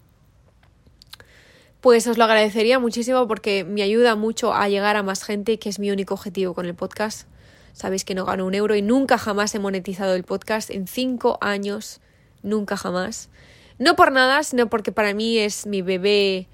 pues 1.80 2.06
os 2.06 2.18
lo 2.18 2.24
agradecería 2.24 2.78
muchísimo 2.78 3.26
porque 3.26 3.64
me 3.64 3.82
ayuda 3.82 4.14
mucho 4.14 4.52
a 4.52 4.68
llegar 4.68 4.96
a 4.96 5.02
más 5.02 5.24
gente, 5.24 5.58
que 5.58 5.68
es 5.68 5.78
mi 5.78 5.90
único 5.90 6.14
objetivo 6.14 6.54
con 6.54 6.66
el 6.66 6.74
podcast. 6.74 7.26
Sabéis 7.72 8.04
que 8.04 8.14
no 8.14 8.24
gano 8.24 8.46
un 8.46 8.54
euro 8.54 8.74
y 8.74 8.82
nunca 8.82 9.16
jamás 9.16 9.54
he 9.54 9.58
monetizado 9.58 10.14
el 10.14 10.24
podcast 10.24 10.70
en 10.70 10.86
cinco 10.86 11.38
años, 11.40 12.00
nunca 12.42 12.76
jamás. 12.76 13.30
No 13.78 13.96
por 13.96 14.12
nada, 14.12 14.42
sino 14.42 14.68
porque 14.68 14.92
para 14.92 15.14
mí 15.14 15.38
es 15.38 15.66
mi 15.66 15.80
bebé 15.80 16.48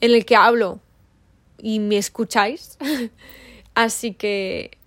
en 0.00 0.12
el 0.12 0.24
que 0.24 0.36
hablo 0.36 0.78
y 1.58 1.80
me 1.80 1.98
escucháis. 1.98 2.78
Así 3.74 4.14
que 4.14 4.78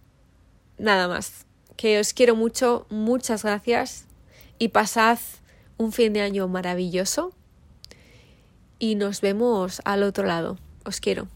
nada 0.77 1.07
más. 1.07 1.45
Que 1.75 1.99
os 1.99 2.13
quiero 2.13 2.37
mucho, 2.37 2.85
muchas 2.89 3.43
gracias 3.43 4.05
y 4.57 4.69
pasad 4.69 5.19
un 5.75 5.91
fin 5.91 6.13
de 6.13 6.21
año 6.21 6.47
maravilloso 6.47 7.33
y 8.85 8.93
nos 8.93 9.21
vemos 9.21 9.81
al 9.83 10.03
otro 10.03 10.27
lado. 10.27 10.57
Os 10.85 10.99
quiero. 10.99 11.27